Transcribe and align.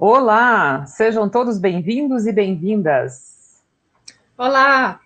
Olá, 0.00 0.86
sejam 0.86 1.28
todos 1.28 1.58
bem-vindos 1.58 2.24
e 2.24 2.30
bem-vindas. 2.30 3.64
Olá, 4.38 5.00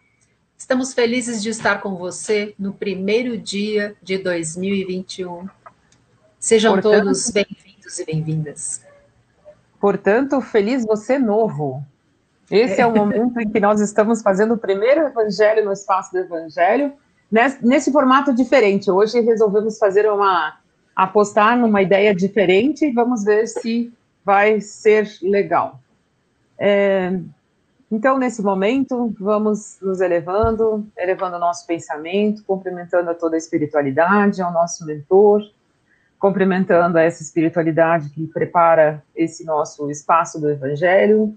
estamos 0.54 0.92
felizes 0.92 1.42
de 1.42 1.48
estar 1.48 1.80
com 1.80 1.96
você 1.96 2.54
no 2.58 2.74
primeiro 2.74 3.38
dia 3.38 3.96
de 4.02 4.18
2021. 4.18 5.48
Sejam 6.38 6.74
portanto, 6.74 7.04
todos 7.04 7.30
bem-vindos 7.30 7.98
e 8.00 8.04
bem-vindas. 8.04 8.82
Portanto, 9.80 10.42
feliz 10.42 10.84
você 10.84 11.18
novo. 11.18 11.82
Esse 12.50 12.74
é. 12.74 12.80
é 12.82 12.86
o 12.86 12.94
momento 12.94 13.40
em 13.40 13.48
que 13.48 13.60
nós 13.60 13.80
estamos 13.80 14.20
fazendo 14.20 14.52
o 14.52 14.58
primeiro 14.58 15.06
evangelho 15.06 15.64
no 15.64 15.72
espaço 15.72 16.12
do 16.12 16.18
evangelho, 16.18 16.92
nesse, 17.30 17.66
nesse 17.66 17.90
formato 17.90 18.34
diferente. 18.34 18.90
Hoje 18.90 19.22
resolvemos 19.22 19.78
fazer 19.78 20.06
uma 20.12 20.58
apostar 20.94 21.56
numa 21.56 21.80
ideia 21.80 22.14
diferente 22.14 22.84
e 22.84 22.92
vamos 22.92 23.24
ver 23.24 23.46
se 23.46 23.90
vai 24.24 24.60
ser 24.60 25.08
legal. 25.22 25.80
É, 26.58 27.18
então, 27.90 28.18
nesse 28.18 28.42
momento, 28.42 29.14
vamos 29.20 29.78
nos 29.82 30.00
elevando, 30.00 30.86
elevando 30.96 31.36
o 31.36 31.38
nosso 31.38 31.66
pensamento, 31.66 32.42
cumprimentando 32.44 33.10
a 33.10 33.14
toda 33.14 33.36
a 33.36 33.38
espiritualidade, 33.38 34.40
ao 34.40 34.52
nosso 34.52 34.86
mentor, 34.86 35.42
cumprimentando 36.18 36.96
essa 36.96 37.22
espiritualidade 37.22 38.08
que 38.10 38.26
prepara 38.28 39.02
esse 39.14 39.44
nosso 39.44 39.90
espaço 39.90 40.40
do 40.40 40.48
Evangelho, 40.48 41.36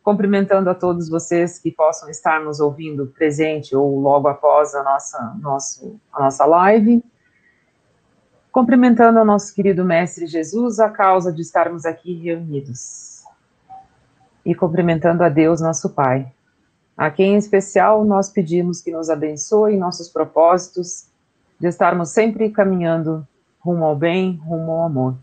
cumprimentando 0.00 0.70
a 0.70 0.74
todos 0.74 1.08
vocês 1.08 1.58
que 1.58 1.72
possam 1.72 2.08
estar 2.08 2.40
nos 2.40 2.60
ouvindo 2.60 3.08
presente 3.08 3.74
ou 3.74 3.98
logo 3.98 4.28
após 4.28 4.74
a 4.76 4.84
nossa, 4.84 5.36
nosso, 5.40 5.98
a 6.12 6.20
nossa 6.20 6.44
live, 6.44 7.02
cumprimentando 8.56 9.18
ao 9.18 9.24
nosso 9.26 9.54
querido 9.54 9.84
Mestre 9.84 10.26
Jesus, 10.26 10.80
a 10.80 10.88
causa 10.88 11.30
de 11.30 11.42
estarmos 11.42 11.84
aqui 11.84 12.14
reunidos. 12.14 13.22
E 14.46 14.54
cumprimentando 14.54 15.22
a 15.22 15.28
Deus, 15.28 15.60
nosso 15.60 15.90
Pai, 15.90 16.32
a 16.96 17.10
quem 17.10 17.34
em 17.34 17.36
especial 17.36 18.02
nós 18.02 18.30
pedimos 18.30 18.80
que 18.80 18.90
nos 18.90 19.10
abençoe 19.10 19.74
em 19.74 19.78
nossos 19.78 20.08
propósitos 20.08 21.06
de 21.60 21.68
estarmos 21.68 22.08
sempre 22.08 22.48
caminhando 22.48 23.28
rumo 23.60 23.84
ao 23.84 23.94
bem, 23.94 24.40
rumo 24.42 24.72
ao 24.72 24.84
amor. 24.86 25.18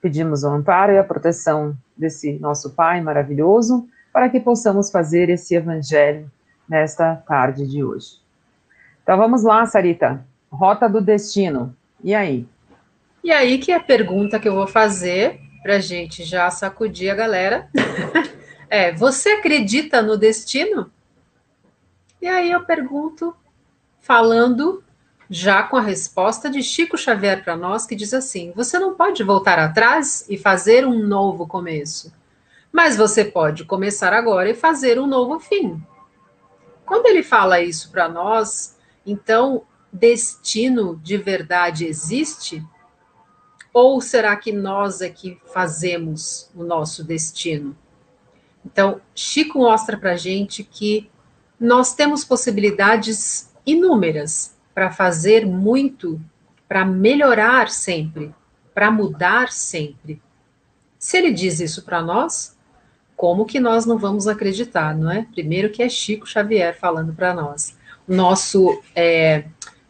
Pedimos 0.00 0.42
o 0.42 0.48
amparo 0.48 0.90
e 0.90 0.98
a 0.98 1.04
proteção 1.04 1.76
desse 1.96 2.36
nosso 2.40 2.70
Pai 2.70 3.00
maravilhoso, 3.00 3.86
para 4.12 4.28
que 4.28 4.40
possamos 4.40 4.90
fazer 4.90 5.28
esse 5.28 5.54
evangelho 5.54 6.28
nesta 6.68 7.14
tarde 7.14 7.64
de 7.64 7.84
hoje. 7.84 8.20
Então 9.04 9.16
vamos 9.16 9.44
lá, 9.44 9.64
Sarita. 9.66 10.26
Rota 10.50 10.88
do 10.88 11.00
destino. 11.00 11.76
E 12.02 12.12
aí? 12.12 12.48
E 13.22 13.30
aí 13.30 13.58
que 13.58 13.70
a 13.72 13.80
pergunta 13.80 14.38
que 14.38 14.48
eu 14.48 14.54
vou 14.54 14.66
fazer 14.66 15.40
para 15.62 15.78
gente 15.78 16.24
já 16.24 16.50
sacudir 16.50 17.10
a 17.10 17.14
galera 17.14 17.68
é: 18.68 18.92
você 18.92 19.30
acredita 19.30 20.02
no 20.02 20.16
destino? 20.16 20.90
E 22.20 22.26
aí 22.26 22.50
eu 22.50 22.64
pergunto, 22.64 23.34
falando 24.00 24.82
já 25.30 25.62
com 25.62 25.76
a 25.76 25.80
resposta 25.80 26.50
de 26.50 26.62
Chico 26.62 26.98
Xavier 26.98 27.42
para 27.42 27.56
nós, 27.56 27.86
que 27.86 27.96
diz 27.96 28.12
assim: 28.12 28.52
você 28.54 28.78
não 28.78 28.94
pode 28.94 29.22
voltar 29.22 29.58
atrás 29.58 30.26
e 30.28 30.36
fazer 30.36 30.86
um 30.86 31.06
novo 31.06 31.46
começo, 31.46 32.12
mas 32.72 32.96
você 32.96 33.24
pode 33.24 33.64
começar 33.64 34.12
agora 34.12 34.50
e 34.50 34.54
fazer 34.54 34.98
um 34.98 35.06
novo 35.06 35.38
fim. 35.38 35.82
Quando 36.84 37.06
ele 37.06 37.22
fala 37.22 37.60
isso 37.60 37.90
para 37.90 38.08
nós, 38.08 38.76
então 39.06 39.62
destino 39.92 41.00
de 41.02 41.16
verdade 41.16 41.86
existe? 41.86 42.64
Ou 43.72 44.00
será 44.00 44.36
que 44.36 44.52
nós 44.52 45.00
é 45.00 45.08
que 45.08 45.40
fazemos 45.52 46.50
o 46.54 46.62
nosso 46.62 47.02
destino? 47.02 47.76
Então, 48.64 49.00
Chico 49.14 49.58
mostra 49.58 49.96
para 49.96 50.16
gente 50.16 50.62
que 50.62 51.10
nós 51.58 51.94
temos 51.94 52.24
possibilidades 52.24 53.50
inúmeras 53.64 54.56
para 54.74 54.90
fazer 54.90 55.46
muito, 55.46 56.20
para 56.68 56.84
melhorar 56.84 57.70
sempre, 57.70 58.34
para 58.74 58.90
mudar 58.90 59.50
sempre. 59.50 60.20
Se 60.98 61.16
ele 61.16 61.32
diz 61.32 61.60
isso 61.60 61.82
para 61.82 62.02
nós, 62.02 62.56
como 63.16 63.44
que 63.44 63.60
nós 63.60 63.86
não 63.86 63.98
vamos 63.98 64.26
acreditar, 64.26 64.96
não 64.96 65.10
é? 65.10 65.26
Primeiro 65.32 65.70
que 65.70 65.82
é 65.82 65.88
Chico 65.88 66.26
Xavier 66.26 66.78
falando 66.78 67.12
para 67.12 67.32
nós, 67.32 67.76
nosso 68.06 68.82
é, 68.94 69.44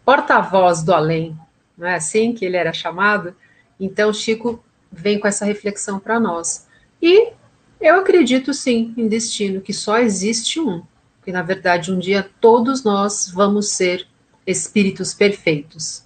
porta-voz 0.05 0.83
do 0.83 0.93
além, 0.93 1.39
não 1.77 1.87
é 1.87 1.95
assim 1.95 2.35
que 2.35 2.45
ele 2.45 2.57
era 2.57 2.73
chamado? 2.73 3.35
Então, 3.83 4.13
Chico 4.13 4.63
vem 4.93 5.19
com 5.19 5.27
essa 5.27 5.45
reflexão 5.45 5.99
para 5.99 6.21
nós. 6.21 6.69
E 7.03 7.33
eu 7.81 7.97
acredito 7.97 8.55
sim 8.55 8.95
em 8.97 9.09
destino, 9.09 9.61
que 9.61 9.73
só 9.73 9.99
existe 9.99 10.61
um. 10.61 10.85
Que 11.25 11.33
na 11.33 11.43
verdade 11.43 11.93
um 11.93 11.99
dia 11.99 12.29
todos 12.41 12.85
nós 12.85 13.29
vamos 13.29 13.71
ser 13.71 14.07
espíritos 14.47 15.13
perfeitos. 15.13 16.05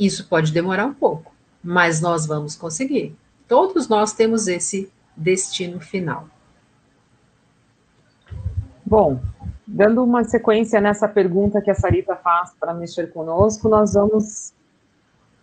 Isso 0.00 0.26
pode 0.26 0.50
demorar 0.50 0.86
um 0.86 0.94
pouco, 0.94 1.34
mas 1.62 2.00
nós 2.00 2.24
vamos 2.24 2.56
conseguir. 2.56 3.14
Todos 3.46 3.86
nós 3.86 4.14
temos 4.14 4.48
esse 4.48 4.90
destino 5.14 5.80
final. 5.80 6.26
Bom, 8.84 9.20
dando 9.66 10.02
uma 10.02 10.24
sequência 10.24 10.80
nessa 10.80 11.06
pergunta 11.06 11.60
que 11.60 11.70
a 11.70 11.74
Sarita 11.74 12.16
faz 12.16 12.54
para 12.58 12.72
mexer 12.72 13.12
conosco, 13.12 13.68
nós 13.68 13.92
vamos 13.92 14.54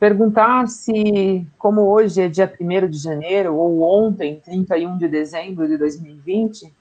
perguntar 0.02 0.68
se, 0.68 1.48
como 1.60 1.84
hoje 1.84 2.24
é 2.24 2.28
dia 2.28 2.52
1 2.60 2.90
de 2.90 2.98
janeiro, 2.98 3.56
ou 3.56 3.84
ontem, 3.84 4.42
31 4.44 4.98
de 4.98 5.08
dezembro 5.08 5.68
de 5.68 5.78
2020, 5.78 6.74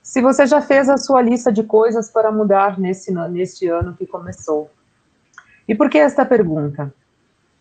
se 0.00 0.22
você 0.22 0.46
já 0.46 0.60
fez 0.60 0.88
a 0.88 0.96
sua 0.96 1.20
lista 1.20 1.52
de 1.52 1.64
coisas 1.64 2.12
para 2.12 2.30
mudar 2.30 2.78
nesse, 2.78 3.12
neste 3.12 3.66
ano 3.66 3.96
que 3.96 4.06
começou. 4.06 4.70
E 5.66 5.74
por 5.74 5.90
que 5.90 5.98
esta 5.98 6.24
pergunta? 6.24 6.94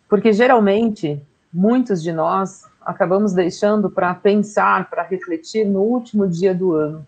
Porque 0.07 0.31
geralmente, 0.31 1.19
muitos 1.51 2.03
de 2.03 2.11
nós 2.11 2.61
acabamos 2.79 3.33
deixando 3.33 3.89
para 3.89 4.13
pensar, 4.13 4.91
para 4.91 5.01
refletir 5.01 5.65
no 5.65 5.81
último 5.81 6.27
dia 6.27 6.53
do 6.53 6.75
ano. 6.75 7.03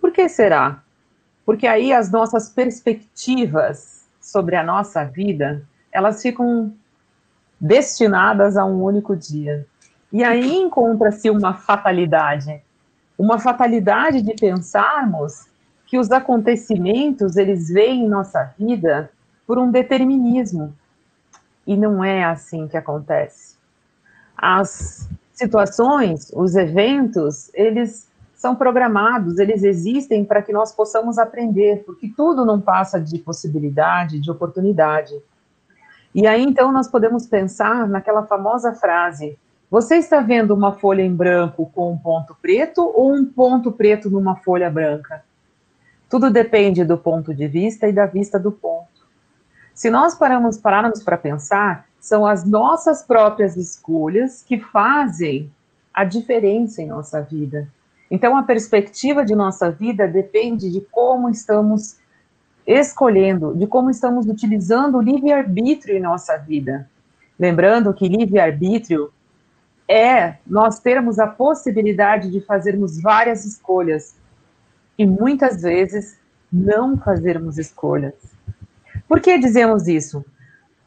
Por 0.00 0.10
que 0.10 0.26
será? 0.26 0.82
Porque 1.44 1.66
aí 1.66 1.92
as 1.92 2.10
nossas 2.10 2.48
perspectivas 2.48 4.06
sobre 4.22 4.56
a 4.56 4.64
nossa 4.64 5.04
vida 5.04 5.62
elas 5.98 6.22
ficam 6.22 6.72
destinadas 7.60 8.56
a 8.56 8.64
um 8.64 8.82
único 8.82 9.16
dia. 9.16 9.66
E 10.12 10.22
aí 10.22 10.56
encontra-se 10.56 11.28
uma 11.28 11.54
fatalidade, 11.54 12.62
uma 13.18 13.38
fatalidade 13.38 14.22
de 14.22 14.32
pensarmos 14.34 15.46
que 15.86 15.98
os 15.98 16.10
acontecimentos 16.10 17.36
eles 17.36 17.68
vêm 17.68 18.04
em 18.04 18.08
nossa 18.08 18.54
vida 18.58 19.10
por 19.46 19.58
um 19.58 19.70
determinismo. 19.70 20.72
E 21.66 21.76
não 21.76 22.02
é 22.04 22.24
assim 22.24 22.68
que 22.68 22.76
acontece. 22.76 23.56
As 24.36 25.08
situações, 25.32 26.30
os 26.32 26.54
eventos, 26.54 27.50
eles 27.54 28.08
são 28.34 28.54
programados, 28.54 29.38
eles 29.38 29.64
existem 29.64 30.24
para 30.24 30.42
que 30.42 30.52
nós 30.52 30.72
possamos 30.72 31.18
aprender, 31.18 31.82
porque 31.84 32.08
tudo 32.16 32.44
não 32.44 32.60
passa 32.60 33.00
de 33.00 33.18
possibilidade, 33.18 34.20
de 34.20 34.30
oportunidade. 34.30 35.12
E 36.14 36.26
aí, 36.26 36.42
então, 36.42 36.72
nós 36.72 36.88
podemos 36.88 37.26
pensar 37.26 37.86
naquela 37.86 38.26
famosa 38.26 38.72
frase: 38.72 39.38
você 39.70 39.96
está 39.96 40.20
vendo 40.20 40.54
uma 40.54 40.72
folha 40.72 41.02
em 41.02 41.14
branco 41.14 41.70
com 41.74 41.92
um 41.92 41.98
ponto 41.98 42.34
preto 42.40 42.82
ou 42.82 43.12
um 43.14 43.24
ponto 43.24 43.70
preto 43.70 44.08
numa 44.08 44.36
folha 44.36 44.70
branca? 44.70 45.22
Tudo 46.08 46.30
depende 46.30 46.84
do 46.84 46.96
ponto 46.96 47.34
de 47.34 47.46
vista 47.46 47.86
e 47.86 47.92
da 47.92 48.06
vista 48.06 48.38
do 48.38 48.50
ponto. 48.50 48.88
Se 49.74 49.90
nós 49.90 50.14
paramos, 50.14 50.56
pararmos 50.56 51.02
para 51.02 51.18
pensar, 51.18 51.86
são 52.00 52.24
as 52.24 52.44
nossas 52.44 53.02
próprias 53.02 53.56
escolhas 53.56 54.42
que 54.42 54.58
fazem 54.58 55.52
a 55.92 56.04
diferença 56.04 56.80
em 56.80 56.86
nossa 56.86 57.20
vida. 57.20 57.68
Então, 58.10 58.36
a 58.36 58.42
perspectiva 58.42 59.24
de 59.24 59.34
nossa 59.34 59.70
vida 59.70 60.08
depende 60.08 60.70
de 60.70 60.80
como 60.80 61.28
estamos 61.28 61.98
escolhendo, 62.68 63.54
de 63.56 63.66
como 63.66 63.88
estamos 63.88 64.26
utilizando 64.26 64.98
o 64.98 65.00
livre-arbítrio 65.00 65.96
em 65.96 66.00
nossa 66.00 66.36
vida. 66.36 66.86
Lembrando 67.38 67.94
que 67.94 68.06
livre-arbítrio 68.06 69.10
é 69.88 70.34
nós 70.46 70.78
termos 70.78 71.18
a 71.18 71.26
possibilidade 71.26 72.30
de 72.30 72.42
fazermos 72.42 73.00
várias 73.00 73.46
escolhas 73.46 74.16
e 74.98 75.06
muitas 75.06 75.62
vezes 75.62 76.18
não 76.52 76.98
fazermos 76.98 77.56
escolhas. 77.56 78.12
Por 79.08 79.18
que 79.18 79.38
dizemos 79.38 79.88
isso? 79.88 80.22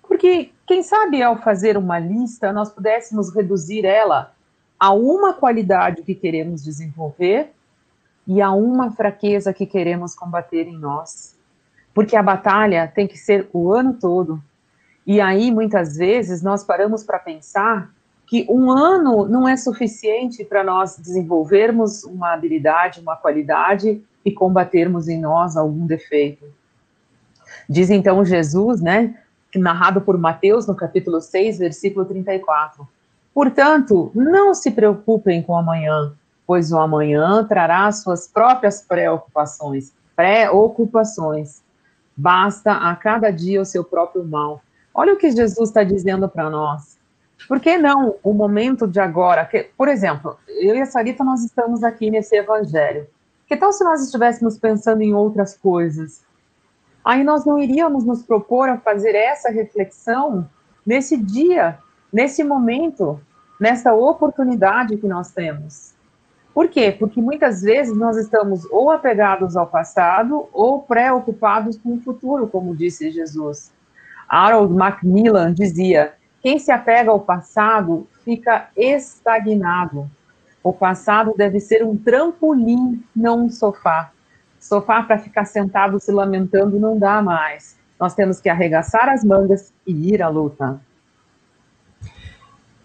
Porque, 0.07 0.51
quem 0.68 0.84
sabe, 0.84 1.24
ao 1.24 1.42
fazer 1.42 1.77
uma 1.77 1.98
lista, 1.98 2.54
nós 2.54 2.69
pudéssemos 2.69 3.34
reduzir 3.34 3.86
ela 3.86 4.36
a 4.80 4.94
uma 4.94 5.34
qualidade 5.34 6.04
que 6.04 6.13
queremos 6.13 6.63
desenvolver 6.63 7.51
e 8.27 8.39
a 8.39 8.51
uma 8.51 8.92
fraqueza 8.92 9.51
que 9.51 9.66
queremos 9.66 10.13
combater 10.13 10.68
em 10.68 10.77
nós 10.77 11.41
porque 11.94 12.16
a 12.16 12.24
batalha 12.24 12.92
tem 12.94 13.08
que 13.08 13.18
ser 13.18 13.50
o 13.54 13.72
ano 13.72 13.94
todo. 13.94 14.42
E 15.06 15.20
aí, 15.20 15.52
muitas 15.52 15.98
vezes, 15.98 16.42
nós 16.42 16.64
paramos 16.64 17.04
para 17.04 17.20
pensar 17.20 17.90
que 18.28 18.46
um 18.50 18.72
ano 18.72 19.28
não 19.28 19.46
é 19.46 19.58
suficiente 19.58 20.46
para 20.46 20.64
nós 20.64 20.98
desenvolvermos 20.98 22.04
uma 22.06 22.34
habilidade, 22.34 23.02
uma 23.02 23.18
qualidade 23.18 24.02
e 24.24 24.32
combatermos 24.32 25.10
em 25.10 25.20
nós 25.20 25.58
algum 25.58 25.86
defeito. 25.86 26.46
Diz 27.68 27.90
então 27.90 28.24
Jesus, 28.24 28.80
né, 28.80 29.18
narrado 29.56 30.00
por 30.00 30.18
Mateus 30.18 30.66
no 30.66 30.76
capítulo 30.76 31.20
6, 31.20 31.60
versículo 31.60 32.06
34. 32.06 32.88
Portanto, 33.34 34.12
não 34.14 34.54
se 34.54 34.72
preocupem 34.72 35.42
com 35.42 35.56
amanhã, 35.56 36.14
pois 36.48 36.72
o 36.72 36.78
amanhã 36.78 37.46
trará 37.46 37.92
suas 37.92 38.28
próprias 38.28 38.82
preocupações, 38.82 39.94
preocupações. 40.16 41.62
Basta 42.22 42.74
a 42.74 42.96
cada 42.96 43.32
dia 43.32 43.60
o 43.60 43.66
seu 43.66 43.84
próprio 43.84 44.24
mal. 44.24 44.62
Olha 44.94 45.12
o 45.12 45.18
que 45.18 45.32
Jesus 45.32 45.70
está 45.70 45.84
dizendo 45.84 46.30
para 46.30 46.52
nós. 46.52 47.00
Por 47.48 47.60
que 47.60 47.80
não 47.80 48.16
o 48.22 48.32
momento 48.32 48.88
de 48.88 49.00
agora? 49.00 49.44
Que, 49.44 49.72
por 49.76 49.88
exemplo, 49.88 50.38
eu 50.48 50.76
e 50.76 50.82
a 50.82 50.86
Sarita, 50.86 51.24
nós 51.24 51.44
estamos 51.44 51.84
aqui 51.84 52.12
nesse 52.12 52.36
evangelho. 52.36 53.08
Que 53.48 53.58
tal 53.58 53.74
se 53.74 53.84
nós 53.84 54.04
estivéssemos 54.04 54.60
pensando 54.60 55.02
em 55.02 55.16
outras 55.16 55.58
coisas? 55.58 56.24
Aí 57.04 57.24
nós 57.24 57.44
não 57.44 57.58
iríamos 57.58 58.04
nos 58.06 58.22
propor 58.22 58.70
a 58.70 58.78
fazer 58.78 59.16
essa 59.16 59.50
reflexão 59.50 60.48
nesse 60.86 61.18
dia, 61.18 61.80
nesse 62.14 62.44
momento, 62.44 63.20
nessa 63.60 63.96
oportunidade 63.96 64.96
que 64.98 65.08
nós 65.08 65.32
temos. 65.32 65.96
Por 66.53 66.68
quê? 66.68 66.92
Porque 66.92 67.21
muitas 67.21 67.62
vezes 67.62 67.95
nós 67.95 68.18
estamos 68.18 68.65
ou 68.71 68.92
apegados 68.92 69.56
ao 69.56 69.68
passado 69.68 70.48
ou 70.51 70.81
preocupados 70.81 71.77
com 71.77 71.94
o 71.95 72.01
futuro, 72.01 72.48
como 72.48 72.75
disse 72.75 73.09
Jesus. 73.09 73.71
Harold 74.27 74.74
Macmillan 74.74 75.53
dizia: 75.53 76.13
quem 76.42 76.57
se 76.57 76.71
apega 76.71 77.12
ao 77.12 77.19
passado 77.19 78.07
fica 78.24 78.69
estagnado. 78.75 80.09
O 80.63 80.74
passado 80.74 81.33
deve 81.38 81.59
ser 81.59 81.83
um 81.86 81.95
trampolim, 81.95 83.03
não 83.15 83.45
um 83.45 83.50
sofá. 83.50 84.12
Sofá 84.59 85.03
para 85.03 85.18
ficar 85.18 85.45
sentado 85.45 86.00
se 86.00 86.12
lamentando 86.12 86.80
não 86.80 86.98
dá 86.98 87.21
mais. 87.21 87.77
Nós 88.00 88.13
temos 88.13 88.39
que 88.39 88.50
arregaçar 88.50 89.09
as 89.09 89.24
mangas 89.24 89.74
e 89.86 90.13
ir 90.13 90.21
à 90.21 90.27
luta. 90.27 90.80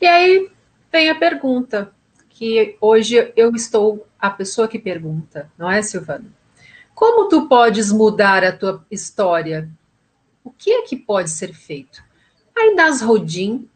E 0.01 0.07
aí 0.07 0.51
vem 0.93 1.09
a 1.09 1.15
pergunta, 1.15 1.91
que 2.37 2.77
hoje 2.83 3.33
eu 3.35 3.55
estou 3.55 4.07
a 4.19 4.29
pessoa 4.29 4.69
que 4.69 4.79
pergunta, 4.79 5.51
não 5.57 5.71
é, 5.71 5.81
Silvana? 5.81 6.27
Como 6.95 7.31
tu 7.31 7.49
podes 7.49 7.91
mudar 7.91 8.45
a 8.45 8.53
tua 8.53 8.85
história? 8.91 9.71
O 10.45 10.51
que 10.51 10.71
é 10.71 10.83
que 10.83 10.97
pode 10.97 11.31
ser 11.31 11.55
feito? 11.55 12.05
Aí 12.55 12.75
Nasrodin, 12.75 13.67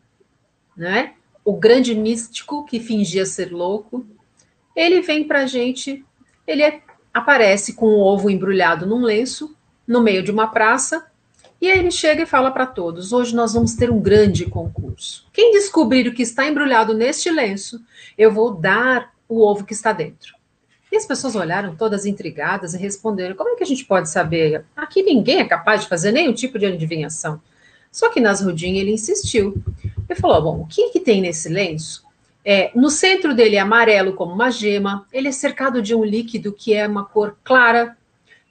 né, 0.76 1.14
o 1.42 1.54
grande 1.54 1.94
místico 1.94 2.66
que 2.66 2.78
fingia 2.78 3.24
ser 3.24 3.50
louco, 3.50 4.06
ele 4.76 5.00
vem 5.00 5.26
para 5.26 5.44
a 5.44 5.46
gente, 5.46 6.04
ele 6.46 6.62
é, 6.62 6.82
aparece 7.14 7.72
com 7.72 7.86
um 7.86 8.00
ovo 8.00 8.28
embrulhado 8.28 8.84
num 8.84 9.00
lenço, 9.00 9.56
no 9.86 10.02
meio 10.02 10.22
de 10.22 10.30
uma 10.30 10.48
praça, 10.48 11.09
e 11.60 11.68
ele 11.68 11.90
chega 11.90 12.22
e 12.22 12.26
fala 12.26 12.50
para 12.50 12.66
todos: 12.66 13.12
hoje 13.12 13.34
nós 13.34 13.52
vamos 13.52 13.74
ter 13.74 13.90
um 13.90 14.00
grande 14.00 14.46
concurso. 14.46 15.26
Quem 15.32 15.52
descobrir 15.52 16.08
o 16.08 16.14
que 16.14 16.22
está 16.22 16.46
embrulhado 16.46 16.94
neste 16.94 17.30
lenço, 17.30 17.80
eu 18.16 18.32
vou 18.32 18.54
dar 18.54 19.12
o 19.28 19.40
ovo 19.40 19.64
que 19.64 19.72
está 19.72 19.92
dentro. 19.92 20.34
E 20.90 20.96
as 20.96 21.06
pessoas 21.06 21.36
olharam 21.36 21.76
todas 21.76 22.06
intrigadas 22.06 22.74
e 22.74 22.78
responderam: 22.78 23.36
como 23.36 23.50
é 23.50 23.56
que 23.56 23.62
a 23.62 23.66
gente 23.66 23.84
pode 23.84 24.08
saber? 24.08 24.64
Aqui 24.74 25.02
ninguém 25.02 25.38
é 25.38 25.44
capaz 25.44 25.82
de 25.82 25.88
fazer 25.88 26.10
nenhum 26.12 26.32
tipo 26.32 26.58
de 26.58 26.66
adivinhação. 26.66 27.40
Só 27.92 28.08
que 28.08 28.20
Nasrudin 28.20 28.76
ele 28.78 28.92
insistiu. 28.92 29.54
Ele 30.08 30.18
falou: 30.18 30.42
bom, 30.42 30.62
o 30.62 30.66
que, 30.66 30.90
que 30.90 31.00
tem 31.00 31.20
nesse 31.20 31.48
lenço? 31.48 32.04
É, 32.44 32.70
no 32.74 32.88
centro 32.88 33.34
dele 33.34 33.56
é 33.56 33.60
amarelo 33.60 34.14
como 34.14 34.32
uma 34.32 34.50
gema, 34.50 35.06
ele 35.12 35.28
é 35.28 35.32
cercado 35.32 35.82
de 35.82 35.94
um 35.94 36.02
líquido 36.02 36.52
que 36.52 36.72
é 36.72 36.88
uma 36.88 37.04
cor 37.04 37.36
clara, 37.44 37.96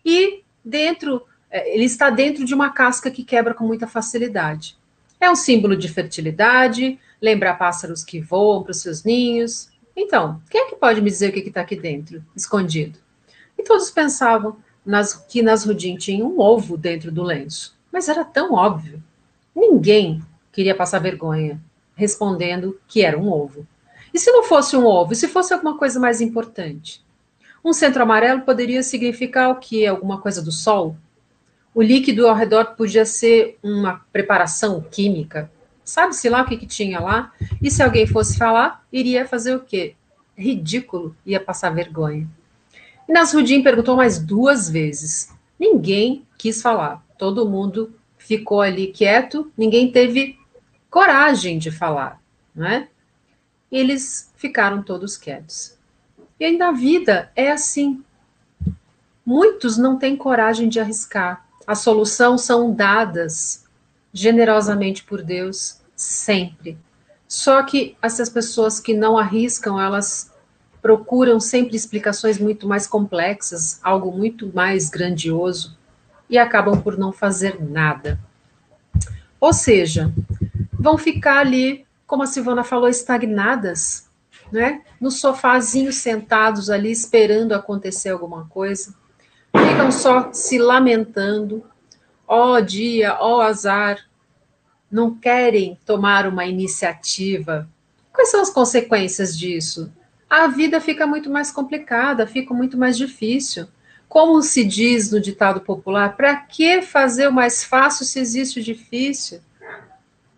e 0.06 0.44
dentro, 0.64 1.24
é, 1.24 1.29
ele 1.52 1.86
está 1.86 2.10
dentro 2.10 2.46
de 2.46 2.54
uma 2.54 2.72
casca 2.72 3.10
que 3.10 3.24
quebra 3.24 3.54
com 3.54 3.66
muita 3.66 3.88
facilidade. 3.88 4.78
É 5.20 5.30
um 5.30 5.36
símbolo 5.36 5.76
de 5.76 5.88
fertilidade, 5.90 7.00
lembra 7.22 7.54
pássaros 7.54 8.04
que 8.04 8.22
voam 8.22 8.64
para 8.64 8.72
os 8.72 8.82
seus 8.82 9.04
ninhos. 9.04 9.70
Então, 9.96 10.42
quem 10.50 10.62
é 10.62 10.70
que 10.70 10.76
pode 10.76 11.02
me 11.02 11.10
dizer 11.10 11.30
o 11.30 11.34
que 11.34 11.40
está 11.40 11.62
aqui 11.62 11.76
dentro, 11.76 12.24
escondido? 12.36 13.00
E 13.58 13.64
todos 13.64 13.92
pensavam 13.92 14.58
nas, 14.86 15.14
que 15.14 15.42
Nasrudin 15.42 15.98
tinha 15.98 16.26
um 16.26 16.40
ovo 16.40 16.78
dentro 16.78 17.12
do 17.12 17.24
lenço, 17.24 17.78
mas 17.92 18.08
era 18.08 18.24
tão 18.24 18.54
óbvio. 18.54 19.04
Ninguém 19.56 20.22
queria 20.52 20.76
passar 20.76 21.00
vergonha 21.00 21.60
respondendo 22.00 22.80
que 22.88 23.02
era 23.02 23.20
um 23.20 23.30
ovo. 23.30 23.68
E 24.14 24.18
se 24.18 24.32
não 24.32 24.44
fosse 24.44 24.78
um 24.78 24.86
ovo, 24.86 25.14
se 25.14 25.28
fosse 25.28 25.54
alguma 25.54 25.78
coisa 25.78 26.00
mais 26.00 26.22
importante? 26.22 27.04
Um 27.64 27.74
centro 27.74 28.02
amarelo 28.02 28.42
poderia 28.42 28.82
significar 28.82 29.50
o 29.50 29.56
que? 29.56 29.86
Alguma 29.86 30.22
coisa 30.22 30.42
do 30.42 30.52
sol? 30.52 30.96
O 31.74 31.82
líquido 31.82 32.28
ao 32.28 32.36
redor 32.36 32.76
podia 32.76 33.06
ser 33.06 33.58
uma 33.62 34.02
preparação 34.12 34.82
química. 34.82 35.52
Sabe-se 35.84 36.30
lá 36.30 36.42
o 36.42 36.46
que, 36.46 36.58
que 36.58 36.66
tinha 36.66 37.00
lá? 37.00 37.32
E 37.62 37.72
se 37.72 37.82
alguém 37.82 38.06
fosse 38.06 38.38
falar, 38.38 38.86
iria 38.92 39.28
fazer 39.28 39.56
o 39.56 39.60
quê? 39.60 39.96
Ridículo, 40.36 41.16
ia 41.26 41.40
passar 41.40 41.70
vergonha. 41.72 42.28
E 43.08 43.12
Nasrudin 43.12 43.64
perguntou 43.64 43.96
mais 43.96 44.20
duas 44.20 44.70
vezes. 44.70 45.34
Ninguém 45.60 46.26
quis 46.38 46.62
falar. 46.62 47.04
Todo 47.18 47.50
mundo 47.50 47.94
ficou 48.18 48.62
ali 48.62 48.88
quieto, 48.88 49.52
ninguém 49.58 49.92
teve 49.92 50.38
coragem 50.90 51.58
de 51.58 51.72
falar, 51.72 52.22
né? 52.54 52.88
Eles 53.72 54.32
ficaram 54.36 54.84
todos 54.84 55.18
quietos. 55.18 55.76
E 56.40 56.46
ainda 56.46 56.70
a 56.70 56.72
vida 56.72 57.32
é 57.36 57.52
assim. 57.52 58.04
Muitos 59.26 59.78
não 59.78 59.98
têm 59.98 60.16
coragem 60.16 60.70
de 60.70 60.80
arriscar. 60.80 61.46
A 61.70 61.76
solução 61.76 62.36
são 62.36 62.74
dadas 62.74 63.64
generosamente 64.12 65.04
por 65.04 65.22
Deus 65.22 65.80
sempre. 65.96 66.80
Só 67.28 67.62
que 67.62 67.96
essas 68.02 68.28
pessoas 68.28 68.80
que 68.80 68.92
não 68.92 69.20
arriscam, 69.20 69.80
elas 69.80 70.32
procuram 70.82 71.40
sempre 71.40 71.76
explicações 71.76 72.40
muito 72.40 72.68
mais 72.68 72.88
complexas, 72.88 73.80
algo 73.84 74.12
muito 74.12 74.52
mais 74.52 74.90
grandioso 74.90 75.78
e 76.28 76.40
acabam 76.40 76.82
por 76.82 76.98
não 76.98 77.12
fazer 77.12 77.64
nada. 77.64 78.20
Ou 79.40 79.54
seja, 79.54 80.12
vão 80.74 80.98
ficar 80.98 81.38
ali, 81.38 81.86
como 82.08 82.24
a 82.24 82.26
Silvana 82.26 82.64
falou, 82.64 82.90
estagnadas, 82.90 84.10
né? 84.52 84.82
No 85.00 85.12
sofazinho 85.12 85.94
sentados 85.94 86.68
ali 86.72 86.90
esperando 86.92 87.54
acontecer 87.54 88.10
alguma 88.10 88.48
coisa. 88.48 88.98
Ficam 89.56 89.92
só 89.92 90.32
se 90.32 90.58
lamentando. 90.58 91.64
Ó 92.28 92.54
oh, 92.54 92.62
dia, 92.62 93.18
ó 93.20 93.38
oh, 93.38 93.42
azar. 93.42 94.00
Não 94.92 95.16
querem 95.16 95.78
tomar 95.86 96.28
uma 96.28 96.46
iniciativa. 96.46 97.68
Quais 98.12 98.32
são 98.32 98.42
as 98.42 98.50
consequências 98.50 99.38
disso? 99.38 99.92
A 100.30 100.48
vida 100.48 100.80
fica 100.80 101.08
muito 101.08 101.30
mais 101.30 101.52
complicada, 101.52 102.28
fica 102.28 102.54
muito 102.54 102.78
mais 102.78 102.98
difícil. 102.98 103.68
Como 104.08 104.42
se 104.42 104.64
diz 104.64 105.12
no 105.12 105.20
ditado 105.20 105.62
popular, 105.62 106.16
para 106.16 106.36
que 106.36 106.82
fazer 106.82 107.28
o 107.28 107.34
mais 107.34 107.64
fácil 107.64 108.06
se 108.06 108.20
existe 108.20 108.60
o 108.60 108.64
difícil? 108.64 109.40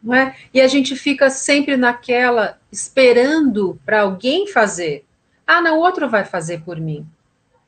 Não 0.02 0.14
é? 0.14 0.36
E 0.54 0.60
a 0.60 0.68
gente 0.68 0.96
fica 0.96 1.30
sempre 1.30 1.78
naquela, 1.78 2.60
esperando 2.72 3.80
para 3.86 4.02
alguém 4.02 4.48
fazer. 4.48 5.06
Ah, 5.46 5.62
não, 5.62 5.80
outro 5.80 6.10
vai 6.10 6.26
fazer 6.26 6.62
por 6.62 6.80
mim. 6.80 7.06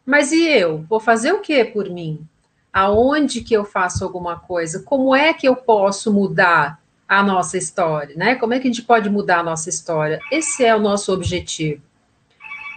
Mas 0.05 0.31
e 0.31 0.47
eu? 0.47 0.85
Vou 0.89 0.99
fazer 0.99 1.31
o 1.31 1.39
que 1.39 1.63
por 1.63 1.89
mim? 1.89 2.27
Aonde 2.71 3.41
que 3.41 3.53
eu 3.53 3.63
faço 3.63 4.03
alguma 4.03 4.37
coisa? 4.37 4.81
Como 4.83 5.15
é 5.15 5.33
que 5.33 5.47
eu 5.47 5.55
posso 5.55 6.11
mudar 6.11 6.79
a 7.07 7.23
nossa 7.23 7.57
história? 7.57 8.15
Né? 8.15 8.35
Como 8.35 8.53
é 8.53 8.59
que 8.59 8.67
a 8.67 8.71
gente 8.71 8.83
pode 8.83 9.09
mudar 9.09 9.39
a 9.39 9.43
nossa 9.43 9.69
história? 9.69 10.19
Esse 10.31 10.65
é 10.65 10.75
o 10.75 10.81
nosso 10.81 11.13
objetivo. 11.13 11.81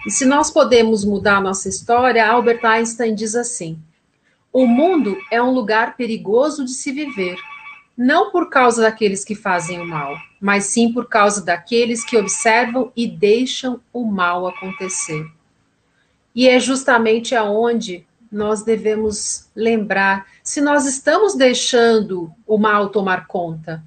E 0.07 0.11
se 0.11 0.25
nós 0.25 0.51
podemos 0.51 1.05
mudar 1.05 1.39
a 1.39 1.41
nossa 1.41 1.69
história, 1.69 2.29
Albert 2.29 2.65
Einstein 2.65 3.15
diz 3.15 3.35
assim: 3.35 3.83
o 4.53 4.67
mundo 4.67 5.19
é 5.31 5.43
um 5.43 5.51
lugar 5.51 5.97
perigoso 5.97 6.65
de 6.65 6.71
se 6.71 6.91
viver, 6.91 7.37
não 7.95 8.31
por 8.31 8.49
causa 8.49 8.81
daqueles 8.81 9.25
que 9.25 9.35
fazem 9.35 9.81
o 9.81 9.85
mal, 9.85 10.17
mas 10.41 10.65
sim 10.65 10.93
por 10.93 11.09
causa 11.09 11.45
daqueles 11.45 12.05
que 12.05 12.17
observam 12.17 12.93
e 12.97 13.07
deixam 13.07 13.81
o 13.93 14.05
mal 14.05 14.47
acontecer. 14.47 15.27
E 16.37 16.47
é 16.47 16.61
justamente 16.61 17.35
aonde 17.35 18.07
nós 18.31 18.63
devemos 18.63 19.49
lembrar 19.57 20.27
se 20.43 20.61
nós 20.61 20.85
estamos 20.85 21.35
deixando 21.35 22.31
o 22.47 22.59
mal 22.59 22.91
tomar 22.91 23.27
conta, 23.27 23.83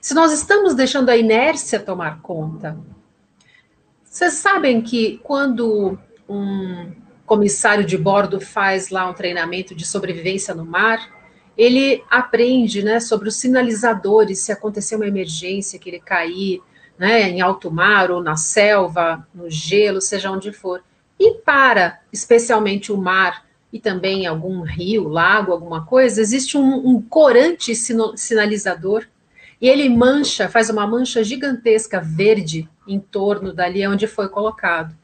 se 0.00 0.12
nós 0.12 0.32
estamos 0.32 0.74
deixando 0.74 1.08
a 1.08 1.16
inércia 1.16 1.78
tomar 1.78 2.20
conta. 2.20 2.76
Vocês 4.02 4.32
sabem 4.34 4.82
que 4.82 5.20
quando 5.22 5.96
um 6.28 6.92
comissário 7.24 7.84
de 7.84 7.96
bordo 7.96 8.40
faz 8.40 8.90
lá 8.90 9.08
um 9.08 9.14
treinamento 9.14 9.72
de 9.72 9.86
sobrevivência 9.86 10.52
no 10.52 10.64
mar, 10.64 11.08
ele 11.56 12.02
aprende 12.10 12.82
né, 12.82 12.98
sobre 12.98 13.28
os 13.28 13.36
sinalizadores, 13.36 14.40
se 14.40 14.50
acontecer 14.50 14.96
uma 14.96 15.06
emergência, 15.06 15.78
que 15.78 15.88
ele 15.88 16.00
cair, 16.00 16.60
né, 16.98 17.28
em 17.28 17.40
alto 17.40 17.70
mar 17.70 18.10
ou 18.10 18.20
na 18.20 18.36
selva, 18.36 19.26
no 19.32 19.48
gelo, 19.48 20.00
seja 20.00 20.30
onde 20.30 20.52
for, 20.52 20.82
e 21.18 21.34
para, 21.34 22.00
especialmente 22.12 22.92
o 22.92 22.96
mar 22.96 23.44
e 23.72 23.78
também 23.80 24.26
algum 24.26 24.62
rio, 24.62 25.08
lago, 25.08 25.52
alguma 25.52 25.84
coisa, 25.84 26.20
existe 26.20 26.56
um, 26.56 26.86
um 26.86 27.02
corante 27.02 27.74
sinalizador 27.74 29.06
e 29.60 29.68
ele 29.68 29.88
mancha, 29.88 30.48
faz 30.48 30.68
uma 30.70 30.86
mancha 30.86 31.24
gigantesca 31.24 32.00
verde 32.00 32.68
em 32.86 33.00
torno 33.00 33.52
dali 33.52 33.86
onde 33.86 34.06
foi 34.06 34.28
colocado. 34.28 34.94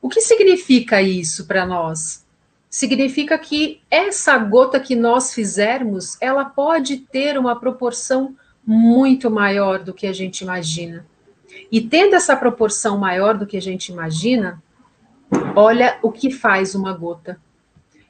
O 0.00 0.08
que 0.08 0.20
significa 0.20 1.00
isso 1.00 1.46
para 1.46 1.64
nós? 1.64 2.26
Significa 2.68 3.38
que 3.38 3.80
essa 3.90 4.36
gota 4.38 4.80
que 4.80 4.96
nós 4.96 5.32
fizermos, 5.32 6.16
ela 6.20 6.44
pode 6.44 6.96
ter 6.96 7.38
uma 7.38 7.54
proporção 7.54 8.34
muito 8.66 9.30
maior 9.30 9.78
do 9.78 9.94
que 9.94 10.06
a 10.06 10.12
gente 10.12 10.40
imagina. 10.40 11.06
E 11.70 11.80
tendo 11.80 12.14
essa 12.14 12.34
proporção 12.34 12.98
maior 12.98 13.36
do 13.36 13.46
que 13.46 13.56
a 13.56 13.62
gente 13.62 13.92
imagina, 13.92 14.62
olha 15.54 15.98
o 16.02 16.10
que 16.10 16.30
faz 16.30 16.74
uma 16.74 16.92
gota. 16.92 17.40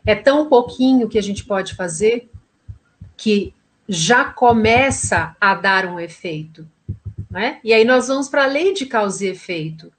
É 0.04 0.14
tão 0.14 0.48
pouquinho 0.48 1.08
que 1.08 1.18
a 1.18 1.22
gente 1.22 1.44
pode 1.44 1.74
fazer 1.74 2.30
que 3.16 3.54
já 3.88 4.24
começa 4.24 5.36
a 5.40 5.54
dar 5.54 5.86
um 5.86 5.98
efeito. 6.00 6.66
Né? 7.30 7.60
E 7.62 7.72
aí 7.72 7.84
nós 7.84 8.08
vamos 8.08 8.28
para 8.28 8.44
a 8.44 8.48
lei 8.48 8.72
de 8.72 8.86
causa 8.86 9.24
e 9.24 9.28
efeito. 9.28 9.92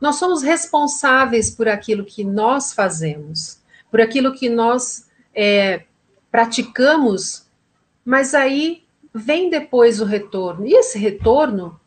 Nós 0.00 0.16
somos 0.16 0.42
responsáveis 0.42 1.50
por 1.50 1.68
aquilo 1.68 2.04
que 2.04 2.24
nós 2.24 2.72
fazemos, 2.72 3.60
por 3.90 4.00
aquilo 4.00 4.32
que 4.32 4.48
nós 4.48 5.08
é, 5.34 5.84
praticamos, 6.30 7.46
mas 8.04 8.34
aí 8.34 8.82
vem 9.12 9.50
depois 9.50 10.00
o 10.00 10.04
retorno. 10.04 10.66
E 10.66 10.72
esse 10.72 10.98
retorno, 10.98 11.78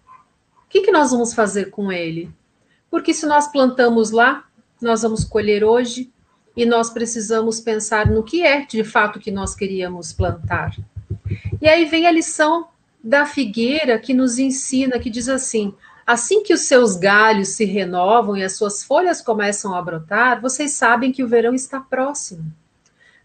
o 0.65 0.69
que, 0.69 0.81
que 0.81 0.91
nós 0.91 1.11
vamos 1.11 1.33
fazer 1.33 1.71
com 1.71 1.91
ele? 1.91 2.31
Porque 2.89 3.13
se 3.13 3.25
nós 3.25 3.47
plantamos 3.47 4.11
lá, 4.11 4.45
nós 4.83 5.01
vamos 5.01 5.23
colher 5.23 5.63
hoje, 5.63 6.11
e 6.55 6.65
nós 6.65 6.89
precisamos 6.89 7.59
pensar 7.59 8.07
no 8.07 8.23
que 8.23 8.43
é 8.43 8.65
de 8.65 8.83
fato 8.83 9.19
que 9.19 9.31
nós 9.31 9.55
queríamos 9.55 10.13
plantar. 10.13 10.75
E 11.61 11.67
aí 11.67 11.85
vem 11.85 12.05
a 12.05 12.11
lição 12.11 12.67
da 13.03 13.25
figueira 13.25 13.97
que 13.97 14.13
nos 14.13 14.37
ensina, 14.37 14.99
que 14.99 15.09
diz 15.09 15.27
assim: 15.27 15.73
assim 16.05 16.43
que 16.43 16.53
os 16.53 16.61
seus 16.61 16.95
galhos 16.95 17.49
se 17.49 17.65
renovam 17.65 18.37
e 18.37 18.43
as 18.43 18.55
suas 18.55 18.83
folhas 18.83 19.21
começam 19.21 19.73
a 19.73 19.81
brotar, 19.81 20.41
vocês 20.41 20.73
sabem 20.73 21.11
que 21.11 21.23
o 21.23 21.27
verão 21.27 21.53
está 21.53 21.79
próximo. 21.79 22.45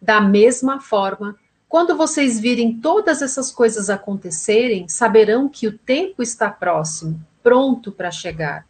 Da 0.00 0.20
mesma 0.20 0.80
forma, 0.80 1.36
quando 1.68 1.96
vocês 1.96 2.40
virem 2.40 2.80
todas 2.80 3.20
essas 3.20 3.52
coisas 3.52 3.90
acontecerem, 3.90 4.88
saberão 4.88 5.48
que 5.48 5.66
o 5.66 5.76
tempo 5.76 6.22
está 6.22 6.48
próximo, 6.48 7.20
pronto 7.42 7.92
para 7.92 8.10
chegar. 8.10 8.66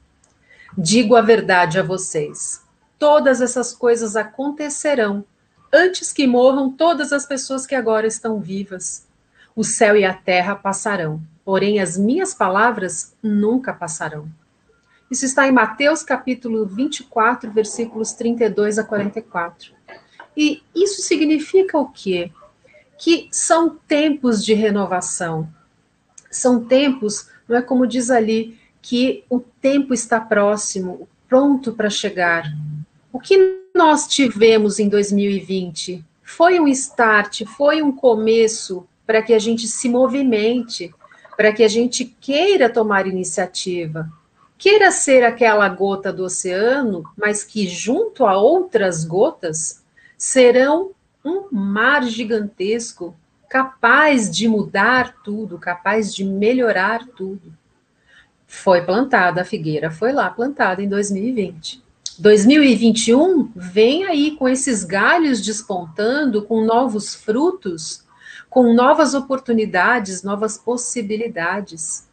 Digo 0.77 1.15
a 1.15 1.21
verdade 1.21 1.79
a 1.79 1.83
vocês: 1.83 2.63
todas 2.99 3.41
essas 3.41 3.73
coisas 3.73 4.17
acontecerão 4.17 5.25
antes 5.73 6.13
que 6.13 6.27
morram 6.27 6.71
todas 6.71 7.13
as 7.13 7.27
pessoas 7.27 7.67
que 7.67 7.75
agora 7.75 8.07
estão 8.07 8.41
vivas. 8.41 9.07
O 9.55 9.65
céu 9.65 9.97
e 9.97 10.05
a 10.05 10.15
terra 10.15 10.55
passarão, 10.55 11.21
porém 11.45 11.81
as 11.81 11.97
minhas 11.97 12.35
palavras 12.35 13.15
nunca 13.23 13.73
passarão. 13.73 14.29
Isso 15.11 15.25
está 15.25 15.49
em 15.49 15.53
Mateus 15.53 16.03
capítulo 16.03 16.67
24, 16.67 17.51
versículos 17.51 18.13
32 18.13 18.79
a 18.79 18.85
44. 18.85 19.73
E 20.37 20.63
isso 20.75 21.03
significa 21.03 21.79
o 21.79 21.89
quê? 21.89 22.31
Que 22.99 23.29
são 23.33 23.71
tempos 23.89 24.45
de 24.45 24.55
renovação. 24.55 25.49
São 26.31 26.65
tempos, 26.65 27.29
não 27.49 27.57
é 27.57 27.63
como 27.63 27.87
diz 27.87 28.11
ali, 28.11 28.59
que 28.83 29.25
o 29.31 29.41
tempo 29.41 29.95
está 29.95 30.21
próximo, 30.21 31.09
pronto 31.27 31.73
para 31.73 31.91
chegar. 31.91 32.45
O 33.11 33.19
que 33.19 33.63
nós 33.75 34.07
tivemos 34.07 34.79
em 34.79 34.89
2020 34.89 36.05
foi 36.23 36.61
um 36.61 36.69
start, 36.69 37.45
foi 37.57 37.81
um 37.83 37.91
começo 37.91 38.87
para 39.07 39.23
que 39.23 39.33
a 39.33 39.39
gente 39.39 39.67
se 39.67 39.89
movimente, 39.89 40.95
para 41.37 41.53
que 41.53 41.63
a 41.63 41.69
gente 41.69 42.05
queira 42.05 42.69
tomar 42.69 43.07
iniciativa, 43.07 44.11
queira 44.59 44.91
ser 44.91 45.25
aquela 45.25 45.67
gota 45.71 46.13
do 46.13 46.25
oceano, 46.25 47.03
mas 47.17 47.43
que 47.43 47.67
junto 47.67 48.27
a 48.27 48.37
outras 48.37 49.05
gotas 49.05 49.83
serão 50.17 50.91
um 51.25 51.49
mar 51.51 52.05
gigantesco, 52.05 53.17
capaz 53.49 54.31
de 54.31 54.47
mudar 54.47 55.15
tudo, 55.25 55.59
capaz 55.59 56.15
de 56.15 56.25
melhorar 56.25 57.07
tudo. 57.17 57.57
Foi 58.47 58.83
plantada 58.83 59.41
a 59.41 59.45
figueira, 59.45 59.91
foi 59.91 60.13
lá 60.13 60.29
plantada 60.29 60.83
em 60.83 60.89
2020. 60.89 61.88
2021 62.19 63.53
vem 63.55 64.05
aí 64.05 64.37
com 64.37 64.49
esses 64.49 64.83
galhos 64.83 65.41
despontando, 65.41 66.43
com 66.43 66.65
novos 66.65 67.15
frutos, 67.15 68.05
com 68.51 68.75
novas 68.75 69.15
oportunidades, 69.15 70.25
novas 70.25 70.59
possibilidades. 70.59 72.09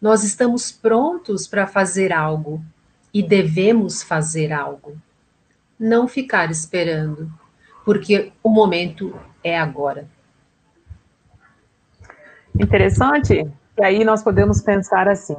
Nós 0.00 0.24
estamos 0.24 0.72
prontos 0.72 1.46
para 1.46 1.66
fazer 1.66 2.10
algo 2.10 2.64
e 3.12 3.22
devemos 3.22 4.02
fazer 4.02 4.50
algo. 4.50 4.96
Não 5.78 6.08
ficar 6.08 6.50
esperando, 6.50 7.30
porque 7.84 8.32
o 8.42 8.48
momento 8.48 9.14
é 9.44 9.58
agora. 9.58 10.08
Interessante. 12.58 13.46
E 13.78 13.84
aí 13.84 14.04
nós 14.04 14.22
podemos 14.22 14.62
pensar 14.62 15.06
assim: 15.06 15.36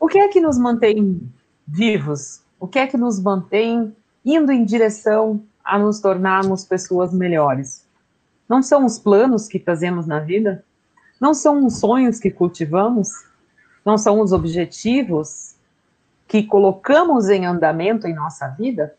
o 0.00 0.08
que 0.08 0.18
é 0.18 0.26
que 0.28 0.40
nos 0.40 0.58
mantém 0.58 1.20
vivos? 1.66 2.42
O 2.60 2.66
que 2.66 2.78
é 2.78 2.86
que 2.86 2.96
nos 2.96 3.20
mantém 3.20 3.94
indo 4.24 4.50
em 4.50 4.64
direção 4.64 5.42
a 5.64 5.78
nos 5.78 6.00
tornarmos 6.00 6.64
pessoas 6.64 7.12
melhores? 7.12 7.86
Não 8.48 8.62
são 8.62 8.84
os 8.84 8.98
planos 8.98 9.46
que 9.46 9.58
fazemos 9.58 10.06
na 10.06 10.18
vida? 10.18 10.64
Não 11.20 11.34
são 11.34 11.64
os 11.66 11.78
sonhos 11.78 12.18
que 12.18 12.30
cultivamos? 12.30 13.10
Não 13.84 13.96
são 13.96 14.20
os 14.20 14.32
objetivos 14.32 15.54
que 16.26 16.42
colocamos 16.42 17.28
em 17.28 17.46
andamento 17.46 18.06
em 18.06 18.14
nossa 18.14 18.48
vida? 18.48 18.94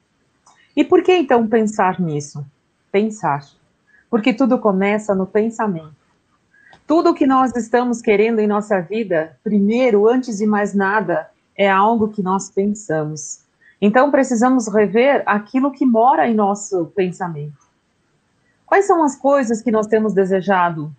E 0.75 0.83
por 0.83 1.03
que 1.03 1.13
então 1.13 1.47
pensar 1.47 1.99
nisso? 1.99 2.45
Pensar. 2.91 3.45
Porque 4.09 4.33
tudo 4.33 4.57
começa 4.57 5.13
no 5.13 5.27
pensamento. 5.27 5.95
Tudo 6.87 7.13
que 7.13 7.27
nós 7.27 7.55
estamos 7.55 8.01
querendo 8.01 8.39
em 8.39 8.47
nossa 8.47 8.79
vida, 8.79 9.37
primeiro, 9.43 10.07
antes 10.07 10.37
de 10.37 10.47
mais 10.47 10.73
nada, 10.73 11.29
é 11.55 11.69
algo 11.69 12.07
que 12.07 12.23
nós 12.23 12.49
pensamos. 12.49 13.41
Então 13.81 14.11
precisamos 14.11 14.67
rever 14.67 15.23
aquilo 15.25 15.71
que 15.71 15.85
mora 15.85 16.27
em 16.27 16.33
nosso 16.33 16.87
pensamento. 16.87 17.57
Quais 18.65 18.85
são 18.85 19.03
as 19.03 19.15
coisas 19.15 19.61
que 19.61 19.71
nós 19.71 19.87
temos 19.87 20.13
desejado 20.13 20.93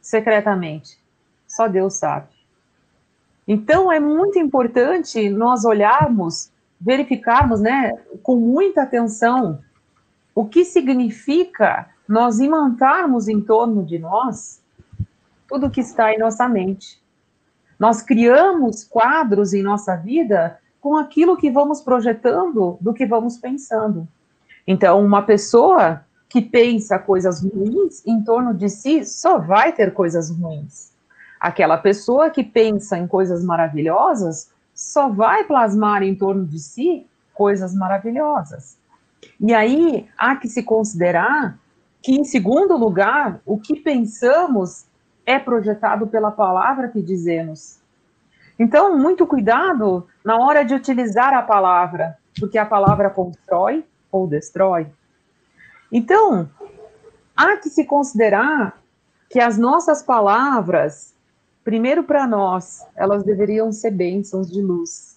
secretamente? 0.00 0.98
Só 1.46 1.68
Deus 1.68 1.94
sabe. 1.94 2.28
Então 3.46 3.90
é 3.90 3.98
muito 3.98 4.38
importante 4.38 5.28
nós 5.30 5.64
olharmos, 5.64 6.50
verificarmos, 6.80 7.60
né, 7.60 7.92
com 8.22 8.36
muita 8.36 8.82
atenção 8.82 9.60
o 10.34 10.44
que 10.44 10.64
significa 10.64 11.88
nós 12.08 12.38
imantarmos 12.38 13.28
em 13.28 13.40
torno 13.40 13.84
de 13.84 13.98
nós 13.98 14.60
tudo 15.48 15.70
que 15.70 15.80
está 15.80 16.12
em 16.12 16.18
nossa 16.18 16.48
mente. 16.48 17.02
Nós 17.78 18.02
criamos 18.02 18.84
quadros 18.84 19.52
em 19.52 19.62
nossa 19.62 19.96
vida 19.96 20.58
com 20.80 20.96
aquilo 20.96 21.36
que 21.36 21.50
vamos 21.50 21.80
projetando 21.80 22.78
do 22.80 22.94
que 22.94 23.06
vamos 23.06 23.36
pensando. 23.36 24.08
Então, 24.66 25.04
uma 25.04 25.22
pessoa 25.22 26.04
que 26.28 26.40
pensa 26.40 26.98
coisas 26.98 27.42
ruins 27.42 28.06
em 28.06 28.22
torno 28.22 28.54
de 28.54 28.68
si 28.68 29.04
só 29.04 29.38
vai 29.38 29.72
ter 29.72 29.92
coisas 29.92 30.30
ruins. 30.30 30.92
Aquela 31.40 31.76
pessoa 31.76 32.30
que 32.30 32.44
pensa 32.44 32.96
em 32.96 33.06
coisas 33.06 33.42
maravilhosas 33.42 34.50
só 34.74 35.08
vai 35.08 35.44
plasmar 35.44 36.02
em 36.02 36.14
torno 36.14 36.46
de 36.46 36.58
si 36.58 37.06
coisas 37.34 37.74
maravilhosas. 37.74 38.78
E 39.40 39.52
aí 39.52 40.08
há 40.16 40.36
que 40.36 40.48
se 40.48 40.62
considerar 40.62 41.58
que, 42.02 42.12
em 42.12 42.24
segundo 42.24 42.76
lugar, 42.76 43.40
o 43.44 43.58
que 43.58 43.80
pensamos 43.80 44.84
é 45.26 45.38
projetado 45.38 46.06
pela 46.06 46.30
palavra 46.30 46.88
que 46.88 47.02
dizemos. 47.02 47.79
Então, 48.60 48.94
muito 48.94 49.26
cuidado 49.26 50.06
na 50.22 50.36
hora 50.36 50.62
de 50.62 50.74
utilizar 50.74 51.32
a 51.32 51.40
palavra, 51.40 52.18
porque 52.38 52.58
a 52.58 52.66
palavra 52.66 53.08
constrói 53.08 53.86
ou 54.12 54.26
destrói. 54.26 54.86
Então, 55.90 56.46
há 57.34 57.56
que 57.56 57.70
se 57.70 57.86
considerar 57.86 58.78
que 59.30 59.40
as 59.40 59.56
nossas 59.56 60.02
palavras, 60.02 61.14
primeiro 61.64 62.04
para 62.04 62.26
nós, 62.26 62.86
elas 62.94 63.22
deveriam 63.22 63.72
ser 63.72 63.92
bênçãos 63.92 64.50
de 64.50 64.60
luz. 64.60 65.16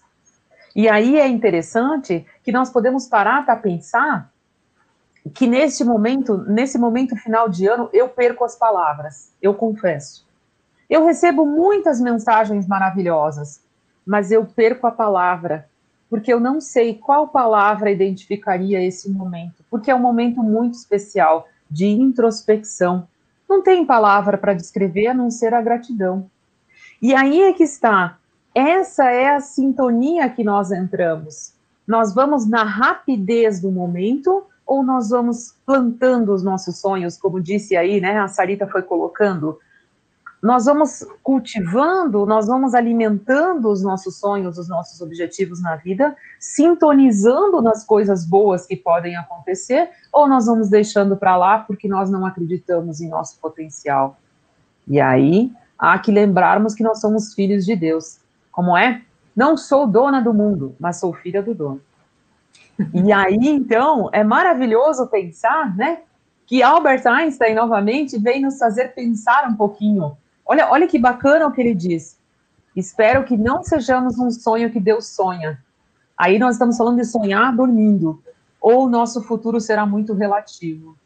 E 0.74 0.88
aí 0.88 1.20
é 1.20 1.28
interessante 1.28 2.26
que 2.42 2.50
nós 2.50 2.70
podemos 2.70 3.06
parar 3.06 3.44
para 3.44 3.56
pensar 3.56 4.32
que 5.34 5.46
neste 5.46 5.84
momento, 5.84 6.38
nesse 6.38 6.78
momento 6.78 7.14
final 7.14 7.50
de 7.50 7.66
ano, 7.66 7.90
eu 7.92 8.08
perco 8.08 8.42
as 8.42 8.56
palavras, 8.56 9.34
eu 9.42 9.52
confesso. 9.52 10.23
Eu 10.88 11.04
recebo 11.04 11.46
muitas 11.46 12.00
mensagens 12.00 12.66
maravilhosas, 12.66 13.62
mas 14.06 14.30
eu 14.30 14.44
perco 14.44 14.86
a 14.86 14.90
palavra, 14.90 15.68
porque 16.10 16.32
eu 16.32 16.38
não 16.38 16.60
sei 16.60 16.94
qual 16.94 17.28
palavra 17.28 17.90
identificaria 17.90 18.82
esse 18.82 19.10
momento, 19.10 19.64
porque 19.70 19.90
é 19.90 19.94
um 19.94 20.00
momento 20.00 20.42
muito 20.42 20.74
especial 20.74 21.48
de 21.70 21.86
introspecção. 21.86 23.08
Não 23.48 23.62
tem 23.62 23.84
palavra 23.84 24.36
para 24.36 24.54
descrever 24.54 25.08
a 25.08 25.14
não 25.14 25.30
ser 25.30 25.54
a 25.54 25.62
gratidão. 25.62 26.30
E 27.00 27.14
aí 27.14 27.42
é 27.42 27.52
que 27.52 27.64
está. 27.64 28.18
Essa 28.54 29.10
é 29.10 29.34
a 29.34 29.40
sintonia 29.40 30.28
que 30.28 30.44
nós 30.44 30.70
entramos. 30.70 31.52
Nós 31.86 32.14
vamos 32.14 32.46
na 32.46 32.62
rapidez 32.62 33.60
do 33.60 33.70
momento 33.70 34.44
ou 34.66 34.82
nós 34.82 35.10
vamos 35.10 35.54
plantando 35.66 36.32
os 36.32 36.42
nossos 36.42 36.78
sonhos, 36.78 37.18
como 37.18 37.40
disse 37.40 37.76
aí, 37.76 38.00
né? 38.00 38.18
A 38.18 38.28
Sarita 38.28 38.66
foi 38.66 38.82
colocando 38.82 39.58
nós 40.44 40.66
vamos 40.66 41.02
cultivando, 41.22 42.26
nós 42.26 42.46
vamos 42.46 42.74
alimentando 42.74 43.70
os 43.70 43.82
nossos 43.82 44.18
sonhos, 44.20 44.58
os 44.58 44.68
nossos 44.68 45.00
objetivos 45.00 45.62
na 45.62 45.76
vida, 45.76 46.14
sintonizando 46.38 47.62
nas 47.62 47.82
coisas 47.82 48.26
boas 48.26 48.66
que 48.66 48.76
podem 48.76 49.16
acontecer, 49.16 49.88
ou 50.12 50.28
nós 50.28 50.44
vamos 50.44 50.68
deixando 50.68 51.16
para 51.16 51.34
lá 51.34 51.60
porque 51.60 51.88
nós 51.88 52.10
não 52.10 52.26
acreditamos 52.26 53.00
em 53.00 53.08
nosso 53.08 53.40
potencial. 53.40 54.18
E 54.86 55.00
aí, 55.00 55.50
há 55.78 55.98
que 55.98 56.12
lembrarmos 56.12 56.74
que 56.74 56.82
nós 56.82 57.00
somos 57.00 57.32
filhos 57.32 57.64
de 57.64 57.74
Deus. 57.74 58.18
Como 58.52 58.76
é? 58.76 59.00
Não 59.34 59.56
sou 59.56 59.86
dona 59.86 60.20
do 60.20 60.34
mundo, 60.34 60.76
mas 60.78 60.98
sou 60.98 61.14
filha 61.14 61.42
do 61.42 61.54
dono. 61.54 61.80
E 62.92 63.10
aí, 63.14 63.48
então, 63.48 64.10
é 64.12 64.22
maravilhoso 64.22 65.06
pensar, 65.06 65.74
né? 65.74 66.02
Que 66.44 66.62
Albert 66.62 67.06
Einstein, 67.06 67.54
novamente, 67.54 68.18
vem 68.18 68.42
nos 68.42 68.58
fazer 68.58 68.88
pensar 68.88 69.48
um 69.48 69.54
pouquinho 69.54 70.14
Olha, 70.46 70.70
olha 70.70 70.86
que 70.86 70.98
bacana 70.98 71.46
o 71.46 71.52
que 71.52 71.60
ele 71.60 71.74
diz. 71.74 72.18
Espero 72.76 73.24
que 73.24 73.36
não 73.36 73.62
sejamos 73.62 74.18
um 74.18 74.30
sonho 74.30 74.70
que 74.70 74.80
Deus 74.80 75.06
sonha. 75.06 75.62
Aí 76.16 76.38
nós 76.38 76.56
estamos 76.56 76.76
falando 76.76 76.96
de 76.96 77.04
sonhar 77.04 77.54
dormindo, 77.54 78.22
ou 78.60 78.86
o 78.86 78.88
nosso 78.88 79.22
futuro 79.22 79.60
será 79.60 79.84
muito 79.86 80.12
relativo. 80.12 80.96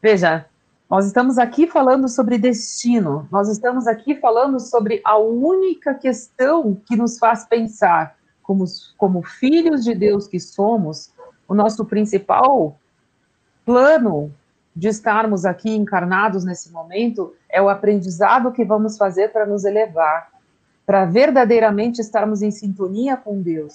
Veja, 0.00 0.46
nós 0.88 1.06
estamos 1.06 1.38
aqui 1.38 1.66
falando 1.66 2.08
sobre 2.08 2.38
destino, 2.38 3.26
nós 3.30 3.48
estamos 3.48 3.86
aqui 3.86 4.14
falando 4.14 4.60
sobre 4.60 5.00
a 5.04 5.16
única 5.16 5.94
questão 5.94 6.74
que 6.86 6.96
nos 6.96 7.18
faz 7.18 7.44
pensar, 7.44 8.16
como, 8.42 8.64
como 8.96 9.22
filhos 9.22 9.82
de 9.82 9.94
Deus 9.94 10.28
que 10.28 10.38
somos, 10.38 11.12
o 11.48 11.54
nosso 11.54 11.84
principal 11.84 12.78
plano 13.64 14.32
de 14.76 14.88
estarmos 14.88 15.44
aqui 15.44 15.70
encarnados 15.70 16.44
nesse 16.44 16.70
momento 16.70 17.34
é 17.54 17.62
o 17.62 17.68
aprendizado 17.68 18.50
que 18.50 18.64
vamos 18.64 18.98
fazer 18.98 19.28
para 19.28 19.46
nos 19.46 19.64
elevar, 19.64 20.28
para 20.84 21.04
verdadeiramente 21.04 22.00
estarmos 22.00 22.42
em 22.42 22.50
sintonia 22.50 23.16
com 23.16 23.40
Deus. 23.40 23.74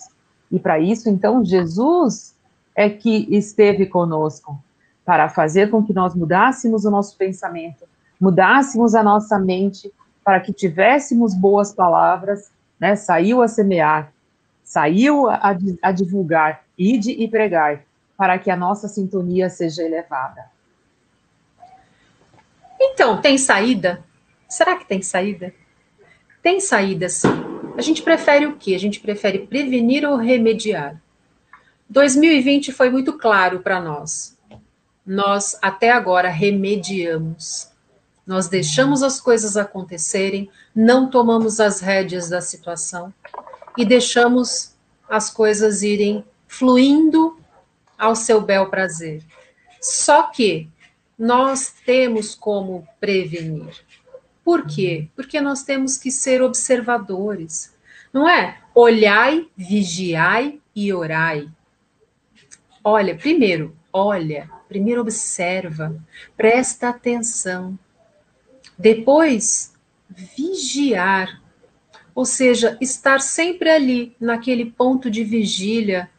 E 0.51 0.59
para 0.59 0.77
isso, 0.77 1.09
então, 1.09 1.45
Jesus 1.45 2.35
é 2.75 2.89
que 2.89 3.25
esteve 3.33 3.85
conosco, 3.85 4.61
para 5.05 5.29
fazer 5.29 5.71
com 5.71 5.81
que 5.81 5.93
nós 5.93 6.13
mudássemos 6.13 6.83
o 6.83 6.91
nosso 6.91 7.17
pensamento, 7.17 7.87
mudássemos 8.19 8.93
a 8.93 9.01
nossa 9.01 9.39
mente, 9.39 9.89
para 10.25 10.41
que 10.41 10.51
tivéssemos 10.51 11.33
boas 11.33 11.73
palavras, 11.73 12.51
né? 12.77 12.97
Saiu 12.97 13.41
a 13.41 13.47
semear, 13.47 14.11
saiu 14.61 15.29
a, 15.29 15.55
a 15.81 15.91
divulgar, 15.93 16.63
ide 16.77 17.11
e 17.11 17.29
pregar, 17.29 17.81
para 18.17 18.37
que 18.37 18.51
a 18.51 18.57
nossa 18.57 18.89
sintonia 18.89 19.49
seja 19.49 19.83
elevada. 19.83 20.58
Então, 22.99 23.15
tem 23.21 23.37
saída? 23.37 24.03
Será 24.49 24.75
que 24.75 24.85
tem 24.85 25.01
saída? 25.01 25.53
Tem 26.43 26.59
saída, 26.59 27.07
sim. 27.07 27.29
A 27.77 27.81
gente 27.81 28.03
prefere 28.03 28.45
o 28.45 28.57
quê? 28.57 28.75
A 28.75 28.77
gente 28.77 28.99
prefere 28.99 29.47
prevenir 29.47 30.05
ou 30.05 30.17
remediar? 30.17 31.01
2020 31.89 32.73
foi 32.73 32.89
muito 32.89 33.13
claro 33.13 33.61
para 33.61 33.79
nós. 33.79 34.37
Nós, 35.05 35.57
até 35.61 35.91
agora, 35.91 36.27
remediamos. 36.27 37.69
Nós 38.27 38.49
deixamos 38.49 39.01
as 39.01 39.21
coisas 39.21 39.55
acontecerem, 39.55 40.49
não 40.75 41.09
tomamos 41.09 41.61
as 41.61 41.79
rédeas 41.79 42.27
da 42.27 42.41
situação 42.41 43.13
e 43.77 43.85
deixamos 43.85 44.75
as 45.07 45.29
coisas 45.29 45.83
irem 45.83 46.25
fluindo 46.49 47.39
ao 47.97 48.13
seu 48.13 48.41
bel 48.41 48.69
prazer. 48.69 49.23
Só 49.79 50.23
que 50.23 50.67
nós 51.19 51.73
temos 51.85 52.33
como 52.33 52.87
prevenir. 52.97 53.75
Por 54.41 54.65
quê? 54.65 55.09
Porque 55.17 55.41
nós 55.41 55.63
temos 55.63 55.97
que 55.97 56.09
ser 56.09 56.41
observadores. 56.41 57.75
Não 58.13 58.27
é? 58.27 58.57
Olhai, 58.73 59.45
vigiai 59.55 60.61
e 60.73 60.93
orai. 60.93 61.49
Olha, 62.81 63.15
primeiro, 63.15 63.75
olha, 63.91 64.49
primeiro 64.69 65.01
observa, 65.01 65.93
presta 66.37 66.87
atenção. 66.87 67.77
Depois, 68.77 69.73
vigiar. 70.09 71.41
Ou 72.15 72.25
seja, 72.25 72.77
estar 72.79 73.19
sempre 73.19 73.69
ali, 73.69 74.15
naquele 74.19 74.65
ponto 74.71 75.11
de 75.11 75.23
vigília. 75.25 76.09